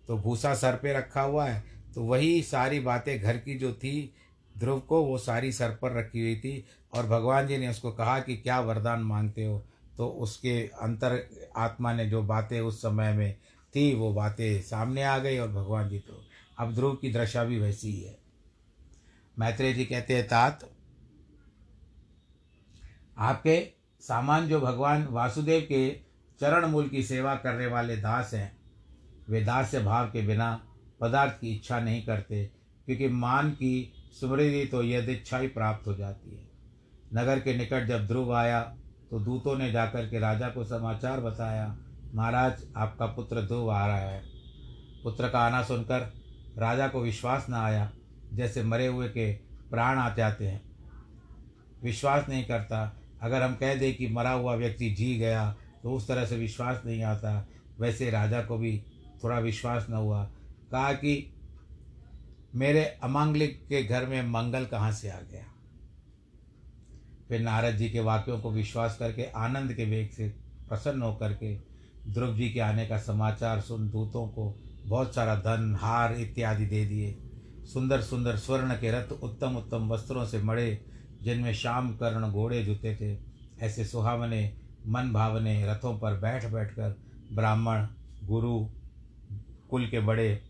तो 0.08 0.18
भूसा 0.18 0.54
सर 0.56 0.76
पे 0.76 0.94
रखा 0.94 1.22
हुआ 1.22 1.46
है 1.46 1.64
तो 1.96 2.04
वही 2.04 2.42
सारी 2.44 2.80
बातें 2.80 3.20
घर 3.20 3.38
की 3.38 3.56
जो 3.56 3.72
थी, 3.74 4.14
ध्रुव 4.56 4.80
को 4.80 5.02
वो 5.04 5.18
सारी 5.18 5.52
सर 5.52 5.70
पर 5.72 5.92
रखी 5.92 6.22
हुई 6.22 6.36
थी 6.36 6.66
और 6.94 7.06
भगवान 7.08 7.48
जी 7.48 7.58
ने 7.58 7.68
उसको 7.68 7.92
कहा 7.92 8.20
कि 8.20 8.36
क्या 8.38 8.60
वरदान 8.60 9.00
मांगते 9.00 9.46
हो? 9.46 9.66
तो 9.98 10.08
उसके 10.08 10.60
अंतर 10.82 11.20
आत्मा 11.58 11.94
ने 11.94 12.06
जो 12.06 12.22
बातें 12.24 12.60
उस 12.62 12.80
समय 12.80 13.14
में 13.14 13.36
थी, 13.76 13.94
वो 13.96 14.14
बातें 14.14 14.62
सामने 14.62 15.04
आ 15.04 15.18
गई 15.18 15.38
और 15.38 15.52
भगवान 15.52 15.90
जी 15.90 16.00
तो 16.00 16.24
अब 16.58 16.74
ध्रुव 16.74 16.96
की 16.96 17.12
दशा 17.14 17.44
भी 17.44 17.60
वैसी 17.60 17.92
ही 17.92 18.02
है। 18.02 18.18
मैत्रेय 19.38 19.74
जी 19.74 19.86
कहते 19.86 20.16
हैं, 20.16 20.28
तात, 20.28 20.70
आपके 23.18 23.60
सामान 24.02 24.48
जो 24.48 24.60
भगवान 24.62 25.06
वासुदेव 25.06 25.62
के 25.62 25.90
चरण 26.40 26.66
मूल 26.66 26.88
की 26.90 27.04
सेवा 27.04 27.36
करने 27.36 27.68
वाले 27.68 27.98
दास 27.98 28.34
हैं, 28.34 28.56
वे 29.30 29.42
दास्य 29.44 29.80
भाव 29.80 30.08
के 30.08 30.22
बिना 30.22 30.54
पदार्थ 31.02 31.40
की 31.42 31.54
इच्छा 31.56 31.80
नहीं 31.80 32.06
करते, 32.06 32.44
क्योंकि 32.88 33.08
मान 33.08 33.52
की 33.52 33.94
समृद्धि 34.22 34.66
तो 34.66 34.84
यद 34.84 35.10
इच्छा 35.10 35.38
ही 35.38 35.48
प्राप्त 35.48 35.88
हो 35.88 35.94
जाती 35.96 36.36
है। 36.36 36.44
नगर 37.14 37.40
के 37.40 37.56
निकट 37.58 37.88
जब 37.88 38.08
ध्रुव 38.08 38.34
आया 38.34 38.62
तो 39.10 39.20
दूतों 39.20 39.58
ने 39.58 39.72
जाकर 39.72 40.10
के 40.10 40.20
राजा 40.20 40.50
को 40.50 40.64
समाचार 40.66 41.20
बताया 41.20 41.66
महाराज, 42.16 42.64
आपका 42.78 43.06
पुत्र 43.06 43.42
ध्रुव 43.42 43.72
आ 43.72 43.86
रहा 43.88 43.98
है। 43.98 44.22
पुत्र 45.04 45.30
का 45.30 45.40
आना 45.40 45.64
सुनकर 45.64 46.00
राजा 46.58 46.88
को 46.88 47.02
विश्वास 47.02 47.46
न 47.50 47.54
आया, 47.54 47.92
जैसे 48.34 48.64
मरे 48.64 48.88
हुए 48.88 49.08
के 49.08 49.34
प्राण 49.70 49.98
आ 49.98 50.14
जाते 50.16 50.48
हैं। 50.48 50.62
विश्वास 51.84 52.30
नहीं 52.30 52.46
करता। 52.46 52.96
अगर 53.22 53.42
हम 53.42 53.56
कह 53.56 53.76
दें 53.76 53.96
कि 53.96 54.08
मरा 54.08 54.32
हुआ 54.32 54.56
व्यक्ति 54.56 54.90
जी 54.92 55.16
गया 55.16 55.56
तो 55.84 55.92
उस 55.92 56.08
तरह 56.08 56.26
से 56.26 56.38
विश्वास 56.38 56.82
नहीं 56.86 57.04
आता। 57.04 57.48
वैसे 57.80 58.10
राजा 58.10 58.42
को 58.42 58.58
भी 58.58 58.84
थोड़ा 59.24 59.40
विश्वास 59.40 59.88
न 59.90 59.94
हुआ। 59.94 60.24
कहा 60.72 60.94
कि 60.94 61.34
मेरे 62.56 62.86
अमांगलिक 63.04 63.66
के 63.70 63.84
घर 63.84 64.06
में 64.06 64.22
मंगल 64.28 64.66
कहाँ 64.66 64.92
से 64.92 65.10
आ 65.10 65.20
गया? 65.32 65.46
फिर 67.30 67.42
नारद 67.42 67.76
जी 67.76 67.90
के 67.90 68.00
वाक्यों 68.00 68.40
को 68.40 68.52
विश्वास 68.52 68.98
करके, 68.98 69.24
आनंद 69.24 69.74
के 69.74 69.86
वेग 69.86 70.10
से 70.10 70.30
प्रसन्न 70.70 71.02
होकर 71.02 71.34
के 71.34 71.75
ध्रुव 72.08 72.36
जी 72.36 72.50
के 72.50 72.60
आने 72.60 72.86
का 72.86 72.98
समाचार 72.98 73.62
सुन 73.62 73.90
दूतों 73.90 74.28
को 74.28 74.54
बहुत 74.86 75.16
सारा 75.16 75.36
धन, 75.36 75.78
हार 75.82 76.14
इत्यादि 76.14 76.66
दे 76.66 76.86
दिए। 76.86 77.16
सुंदर 77.74 78.02
सुंदर 78.02 78.38
स्वर्ण 78.38 78.74
के 78.74 78.92
रथ 78.92 79.12
उत्तम 79.12 79.56
उत्तम 79.56 79.88
वस्त्रों 79.90 80.26
से 80.26 80.42
मड़े, 80.44 80.86
जिनमें 81.22 81.54
श्याम 81.54 81.90
कर्ण 81.96 82.32
घोड़े 82.32 82.64
जुते 82.64 82.96
थे। 82.96 83.18
ऐसे 83.66 83.86
सुहावने, 83.86 84.58
मन 84.88 85.12
भावने 85.14 85.66
रथों 85.66 85.98
पर 86.00 86.14
बैठ 86.14 86.46
बैठ 86.46 86.72
कर 86.72 86.96
ब्राह्मण, 87.34 87.88
गुरु, 88.24 88.60
कुल 89.70 89.88
के 89.88 90.00
बड़े, 90.00 90.42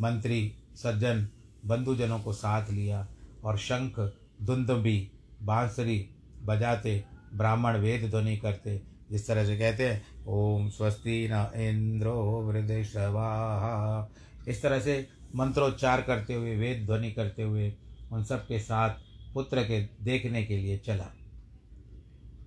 मंत्री, 0.00 0.54
सज्जन, 0.74 1.28
बंधुजनों 1.66 2.18
को 2.20 2.32
साथ 2.32 2.70
लिया 2.70 3.06
और 3.44 3.58
शंख 3.58 4.12
धुंदबी 4.42 5.10
बांसुरी 5.42 6.10
बजाते 6.42 7.04
ब्राह्मण 7.34 7.76
वेद 7.76 8.10
ध्वनि 8.10 8.36
करते, 8.36 8.82
जिस 9.10 9.26
तरह 9.26 9.46
से 9.46 9.58
कहते 9.58 9.88
हैं 9.88 10.17
ओम 10.28 10.68
स्वस्ति 10.68 11.28
न 11.32 11.50
इंद्रो 11.56 12.40
वृद्धवा 12.40 14.10
इस 14.48 14.62
तरह 14.62 14.80
से 14.80 15.08
मंत्रोच्चार 15.36 16.02
करते 16.02 16.34
हुए, 16.34 16.56
वेद 16.56 16.86
ध्वनि 16.86 17.12
करते 17.12 17.42
हुए 17.42 17.74
उन 18.12 18.24
सब 18.24 18.46
के 18.46 18.58
साथ 18.58 18.90
पुत्र 19.34 19.64
के 19.64 20.04
देखने 20.04 20.44
के 20.44 20.56
लिए 20.56 20.78
चला। 20.78 21.12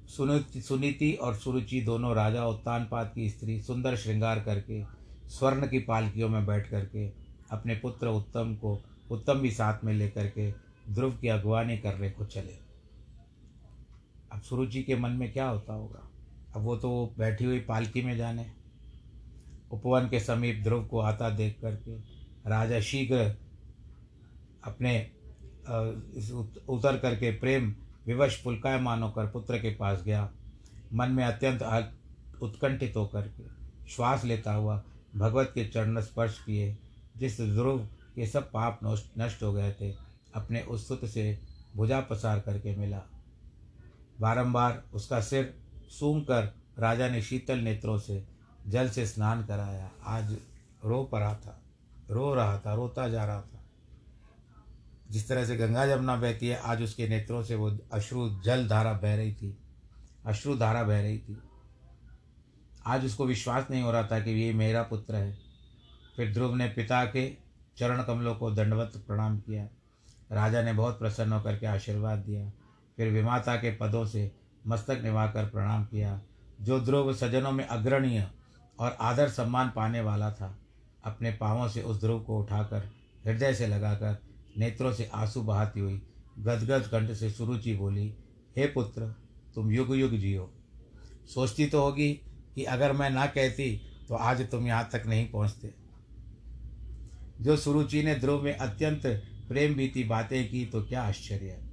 सुनीति 0.08 0.62
सुनीति 0.62 1.14
और 1.14 1.36
सुरुचि 1.36 1.82
दोनों 1.82 2.16
राजा 2.16 2.46
उत्तानपाद 2.46 3.12
की 3.16 3.30
स्त्री 3.30 3.62
सुंदर 3.62 3.96
श्रृंगार 3.96 4.40
करके, 4.40 4.84
स्वर्ण 5.30 5.68
की 5.68 5.80
पालकियों 5.80 6.30
में 6.30 6.46
बैठ 6.46 6.70
करके, 6.70 7.08
अपने 7.52 7.76
पुत्र 7.76 8.08
उत्तम 8.08 8.56
को, 8.56 8.82
उत्तम 9.12 9.34
भी 9.34 9.52
साथ 9.52 9.84
में 9.84 9.94
लेकर 9.94 10.28
के 10.28 10.52
ध्रुव 10.90 11.12
की 11.12 11.28
अगवानी 11.28 11.78
करने 11.78 12.10
को 12.10 12.26
चले। 12.26 12.60
अब 14.32 14.42
सुरुचि 14.42 14.84
के 14.84 14.96
मन 14.96 15.12
में 15.12 15.34
क्या 15.34 15.50
होता 15.50 15.74
होगा? 15.74 16.08
अब 16.56 16.64
वो 16.64 16.76
तो 16.78 17.14
बैठी 17.18 17.46
हुई 17.46 17.60
पालकी 17.60 18.02
में 18.02 18.16
जाने। 18.18 18.46
उपवन 19.72 20.08
के 20.10 20.20
समीप 20.20 20.62
ध्रुव 20.64 20.84
को 20.86 21.00
आता 21.00 21.30
देख 21.30 21.58
करके 21.62 21.96
राजा 22.50 22.80
शीघ्र 22.82 23.20
अपने 24.64 25.00
उतर 26.70 26.98
करके 26.98 27.32
प्रेम 27.32 27.74
विवश 28.08 28.42
पुलकायमान 28.44 29.04
होकर 29.04 29.28
पुत्र 29.28 29.58
के 29.58 29.74
पास 29.76 30.04
गया। 30.04 30.30
मन 30.94 31.12
में 31.12 31.24
अत्यंत 31.24 31.62
उत्कंठित 32.42 32.96
होकर 32.96 33.28
के 33.30 33.44
श्वास 33.90 34.24
लेता 34.26 34.54
हुआ 34.54 34.82
भगवत 35.16 35.52
के 35.56 35.66
चरण 35.66 36.02
स्पर्श 36.02 36.40
किए, 36.40 36.78
जिस 37.18 37.40
ध्रुव 37.42 37.80
के 38.16 38.26
सब 38.28 38.50
पाप 38.52 38.80
नष्ट 39.18 39.44
हो 39.44 39.54
गए 39.54 39.72
थे, 39.72 39.92
अपने 40.36 40.62
उस 40.62 40.88
सुत 40.88 41.06
से 41.06 41.38
भुजा 41.76 42.00
पसार 42.02 42.40
करके 42.40 42.76
मिला। 42.76 43.02
बारंबार 44.22 44.84
उसका 44.94 45.20
सिर 45.22 45.54
सूंघ 46.00 46.24
कर 46.24 46.56
राजा 46.80 47.10
ने 47.10 47.22
शीतल 47.22 47.60
नेत्रों 47.60 47.98
से 47.98 48.28
जल 48.68 48.90
से 48.90 49.06
स्नान 49.06 49.46
कराया। 49.46 49.92
आज 50.06 50.38
रो 50.86 51.04
पड़ा 51.04 51.36
था, 51.36 51.62
रो 52.10 52.34
रहा 52.34 52.60
था, 52.60 52.74
रोता 52.74 53.10
जा 53.10 53.26
रहा 53.26 53.42
था। 53.42 53.64
जिस 55.12 55.30
तरह 55.30 55.46
से 55.46 55.58
गंगा 55.58 55.88
जमुना 55.88 56.16
बहती 56.16 56.48
है, 56.48 56.58
आज 56.58 56.84
उसके 56.84 57.08
नेत्रों 57.08 57.44
से 57.44 57.56
वो 57.56 57.78
अश्रु 57.94 58.42
जल 58.42 58.68
धारा 58.68 58.94
बह 58.94 59.16
रही 59.16 59.34
थी, 59.34 59.58
अश्रु 60.26 60.58
धारा 60.58 60.84
बह 60.84 61.02
रही 61.02 61.20
थी। 61.20 61.38
आज 62.86 63.06
उसको 63.06 63.26
विश्वास 63.26 63.68
नहीं 63.72 63.82
हो 63.82 63.92
रहा 63.92 64.04
था 64.04 64.20
कि 64.20 64.32
ये 64.32 64.54
मेरा 64.54 64.84
पुत्र 64.84 65.16
है। 65.16 65.38
फिर 66.16 66.34
ध्रुव 66.34 66.56
ने 66.56 66.68
पिता 66.68 67.06
के 67.06 67.38
चरण 67.78 68.04
कमलों 68.04 68.36
को 68.36 68.52
दंडवत 68.52 69.04
प्रणाम 69.08 69.40
किया। 69.40 69.68
राजा 70.32 70.62
ने 70.62 70.74
बहुत 70.74 71.00
प्रसन्न 71.00 71.34
होकर 71.34 71.58
के 71.58 71.66
आशीर्वाद 71.66 72.20
दिया। 72.20 72.52
फिर 72.98 73.12
विमाता 73.12 73.56
के 73.56 73.76
पदों 73.76 74.06
से 74.06 74.41
मस्तक 74.68 75.02
निभाकर 75.04 75.46
प्रणाम 75.46 75.86
किया, 75.86 76.22
जो 76.62 76.80
ध्रुव 76.80 77.14
सजनों 77.14 77.52
में 77.52 77.66
अग्रणीय 77.66 78.28
और 78.80 78.98
आदर 79.02 79.30
सम्मान 79.30 79.72
पाने 79.76 80.02
वाला 80.02 80.32
था, 80.32 80.60
अपने 81.04 81.32
पाँवों 81.32 81.68
से 81.68 81.82
उस 81.82 82.00
ध्रुव 82.00 82.20
को 82.20 82.40
उठाकर, 82.40 82.92
हृदय 83.26 83.54
से 83.54 83.68
लगाकर, 83.68 84.18
नेत्रों 84.58 84.94
से 84.94 85.10
आँसू 85.14 85.42
बहाती 85.42 85.80
हुई, 85.80 86.02
गदगद 86.40 86.88
कंठ 86.88 87.12
से 87.12 87.30
सुरुचि 87.30 87.76
बोली, 87.76 88.14
हे 88.58 88.66
पुत्र, 88.66 89.16
तुम 89.56 89.72
युग 89.72 89.96
युग 89.96 90.12
जियो। 90.12 90.54
सोचती 91.34 91.66
तो 91.66 91.82
होगी 91.82 92.14
कि 92.56 92.64
अगर 92.64 92.92
मैं 92.92 93.10
ना 93.10 93.26
कहती 93.26 93.82
तो 94.08 94.16
आज 94.16 94.50
तुम 94.52 94.68
यहाँ 94.68 94.90
तक 94.94 95.04
नहीं 95.06 95.30
पहुँचते। 95.30 95.74
जो 97.42 97.58
सुरुचि 97.58 98.04
ने 98.04 98.16
ध्रुव 98.16 98.42
में 98.42 98.58
अत्यंत 98.58 99.02
प्रेम 99.48 99.76
बीती 99.76 100.04
बातें 100.04 100.50
की 100.50 100.66
तो 100.66 100.84
क्या 100.84 101.04
आश्चर्य 101.04 101.71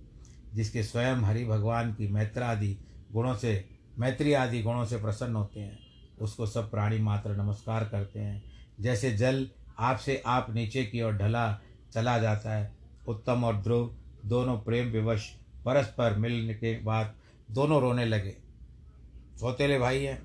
जिसके 0.55 0.83
स्वयं 0.83 1.17
हरि 1.17 1.45
भगवान 1.45 1.95
की 1.95 2.09
मैत्रादि 2.09 2.79
गुणों 3.13 3.35
से, 3.35 3.69
मैत्री 3.99 4.33
आदि 4.33 4.63
गुणों 4.63 4.85
से 4.85 4.97
प्रसन्न 4.97 5.37
होते 5.37 5.61
हैं, 5.61 5.79
उसको 6.21 6.47
सब 6.47 6.71
प्राणी 6.71 6.99
मात्र 6.99 7.31
नमस्कार 7.31 7.85
करते 7.85 8.21
हैं। 8.21 8.43
जैसे 8.81 9.13
जल 9.13 9.49
आपसे 9.79 10.23
आप 10.27 10.55
नीचे 10.55 10.85
की 10.85 11.03
ओर 11.03 11.13
ढला, 11.13 11.61
चला 11.93 12.19
जाता 12.19 12.55
है, 12.55 12.77
उत्तम 13.09 13.45
और 13.45 13.57
ध्रुव, 13.57 13.97
दोनों 14.27 14.59
प्रेम 14.59 14.87
विवश, 14.87 15.37
परस्पर 15.65 16.17
मिलने 16.17 16.55
के 16.55 16.81
बाद 16.81 17.15
दोनों 17.51 17.81
रोने 17.81 18.05
लगे। 18.05 18.37
सौतेले 19.41 19.79
भाई 19.79 20.05
हैं, 20.05 20.23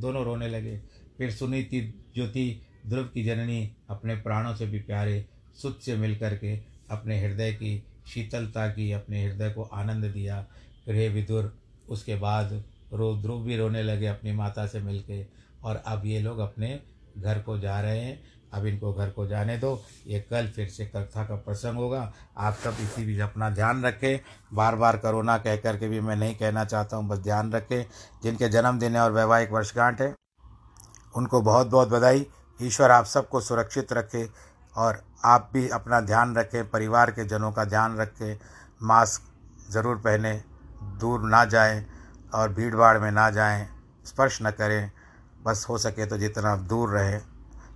दोनों 0.00 0.24
रोने 0.24 0.48
लगे। 0.48 0.82
फिर 1.18 1.30
सुनीति, 1.30 1.80
ज्योति, 2.14 2.66
ध्रुव 2.86 3.04
की 3.04 3.24
जननी 3.24 3.76
अपने 3.90 4.16
प्राणों 4.16 4.54
से 4.54 4.66
भी 4.66 4.78
प्यारे 4.78 5.26
सुख 5.62 5.80
से 5.80 5.96
मिल 5.96 6.16
करके 6.16 6.56
अपने 6.90 7.26
हृदय 7.26 7.52
की 7.52 7.84
शीतलता 8.06 8.68
की, 8.68 8.92
अपने 8.92 9.24
हृदय 9.24 9.50
को 9.50 9.62
आनंद 9.62 10.04
दिया। 10.04 10.46
फिर 10.86 10.94
हे 10.94 11.08
विदुर, 11.08 11.58
उसके 11.88 12.16
बाद 12.16 12.64
रो, 12.92 13.16
ध्रुव 13.16 13.42
भी 13.42 13.56
रोने 13.56 13.82
लगे 13.82 14.06
अपनी 14.06 14.32
माता 14.32 14.66
से 14.66 14.80
मिलके। 14.80 15.26
और 15.64 15.76
अब 15.76 16.02
ये 16.06 16.20
लोग 16.20 16.38
अपने 16.38 16.80
घर 17.18 17.38
को 17.38 17.58
जा 17.58 17.80
रहे 17.80 18.00
हैं। 18.00 18.34
अब 18.52 18.66
इनको 18.66 18.92
घर 18.92 19.10
को 19.10 19.26
जाने 19.26 19.58
दो। 19.58 19.84
ये 20.06 20.20
कल 20.20 20.48
फिर 20.48 20.68
से 20.68 20.86
कथा 20.86 21.24
का 21.24 21.34
प्रसंग 21.34 21.74
होगा। 21.74 22.12
आप 22.38 22.54
सब 22.54 22.76
इसी 22.80 23.04
भी 23.04 23.20
अपना 23.20 23.50
ध्यान 23.50 23.84
रखें। 23.84 24.20
बार 24.52 24.76
बार 24.76 24.96
करोना 24.96 25.38
कह 25.38 25.56
कर 25.56 25.76
के 25.76 25.88
भी 25.88 26.00
मैं 26.00 26.16
नहीं 26.16 26.34
कहना 26.34 26.64
चाहता 26.64 26.96
हूँ, 26.96 27.08
बस 27.08 27.18
ध्यान 27.18 27.52
रखें। 27.52 27.86
जिनके 28.22 28.48
जन्मदिन 28.48 28.96
है 28.96 29.02
और 29.02 29.12
वैवाहिक 29.12 29.52
वर्षगांठ 29.52 30.00
है, 30.00 30.14
उनको 31.16 31.40
बहुत 31.40 31.66
बहुत 31.66 31.88
बधाई। 31.88 32.26
ईश्वर 32.62 32.90
आप 32.90 33.04
सबको 33.04 33.40
सुरक्षित 33.40 33.92
रखे। 33.92 34.28
और 34.76 35.02
आप 35.24 35.50
भी 35.54 35.68
अपना 35.68 36.00
ध्यान 36.00 36.36
रखें, 36.36 36.70
परिवार 36.70 37.10
के 37.10 37.24
जनों 37.24 37.52
का 37.52 37.64
ध्यान 37.64 37.96
रखें, 37.98 38.38
मास्क 38.82 39.22
ज़रूर 39.70 39.96
पहने, 39.96 40.42
दूर 40.82 41.20
ना 41.22 41.44
जाएँ 41.44 41.86
और 42.34 42.52
भीड़ 42.52 42.76
भाड़ 42.76 42.98
में 42.98 43.10
ना 43.10 43.30
जाएँ, 43.30 43.68
स्पर्श 44.06 44.38
न 44.42 44.50
करें, 44.50 44.90
बस 45.44 45.66
हो 45.68 45.78
सके 45.78 46.06
तो 46.06 46.18
जितना 46.18 46.56
दूर 46.56 46.90
रहें। 46.90 47.20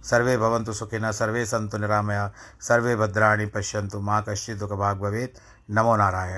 सर्वे 0.02 0.36
भवंतु 0.38 0.72
सुखिन 0.72 1.12
सर्वे 1.12 1.46
संतु 1.46 1.78
निरामया, 1.78 2.32
सर्वे 2.60 2.96
भद्राणी 2.96 3.46
पश्यंतु 3.46 4.00
माँ 4.00 4.24
कश्चित 4.28 4.58
दुख 4.58 4.72
भाग 4.72 4.98
भवेद 4.98 5.32
नमो 5.70 5.96
नारायण। 5.96 6.36